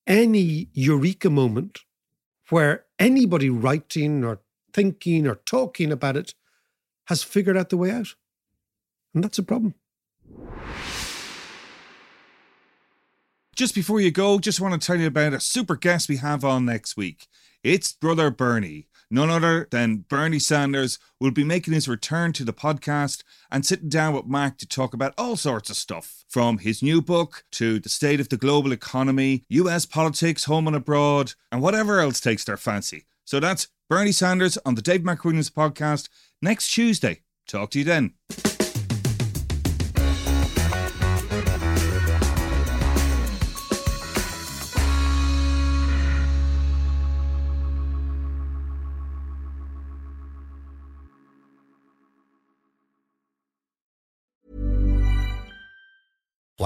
any 0.09 0.71
eureka 0.73 1.31
moment 1.31 1.81
where 2.49 2.87
anybody 2.99 3.51
writing 3.51 4.25
or 4.25 4.40
thinking 4.73 5.29
or 5.29 5.37
talking 5.37 5.92
about 5.92 6.16
it 6.16 6.35
has 7.07 7.23
figured 7.23 7.57
out 7.57 7.68
the 7.68 7.77
way 7.77 7.90
out. 7.90 8.14
And 9.14 9.23
that's 9.23 9.38
a 9.38 9.42
problem. 9.42 9.75
Just 13.55 13.75
before 13.75 14.01
you 14.01 14.11
go, 14.11 14.38
just 14.38 14.61
want 14.61 14.81
to 14.81 14.87
tell 14.87 14.97
you 14.97 15.09
about 15.09 15.35
a 15.35 15.40
super 15.40 15.77
guest 15.77 16.09
we 16.09 16.16
have 16.18 16.44
on 16.44 16.64
next 16.64 16.97
week. 16.97 17.27
It's 17.62 17.93
brother 17.93 18.30
Bernie. 18.30 18.87
None 19.11 19.30
other 19.30 19.66
than 19.70 20.04
Bernie 20.09 20.38
Sanders 20.38 20.98
will 21.18 21.30
be 21.30 21.44
making 21.44 21.72
his 21.72 21.88
return 21.88 22.32
to 22.34 22.44
the 22.44 22.52
podcast 22.52 23.22
and 23.50 23.64
sitting 23.64 23.88
down 23.88 24.14
with 24.14 24.26
Mark 24.26 24.59
to 24.59 24.68
talk 24.68 24.92
about 24.92 25.14
all 25.16 25.36
sorts 25.36 25.70
of 25.70 25.76
stuff 25.76 26.24
from 26.28 26.59
his 26.59 26.82
new 26.82 27.00
book 27.00 27.44
to 27.52 27.80
the 27.80 27.88
state 27.88 28.20
of 28.20 28.28
the 28.28 28.36
global 28.36 28.70
economy, 28.70 29.44
US 29.48 29.86
politics, 29.86 30.44
home 30.44 30.66
and 30.66 30.76
abroad, 30.76 31.32
and 31.50 31.62
whatever 31.62 32.00
else 32.00 32.20
takes 32.20 32.44
their 32.44 32.59
fancy. 32.59 33.06
So 33.24 33.40
that's 33.40 33.68
Bernie 33.88 34.12
Sanders 34.12 34.59
on 34.66 34.74
the 34.74 34.82
Dave 34.82 35.00
McWilliams 35.00 35.50
podcast 35.50 36.09
next 36.42 36.70
Tuesday. 36.70 37.22
Talk 37.46 37.70
to 37.70 37.78
you 37.78 37.84
then. 37.84 38.57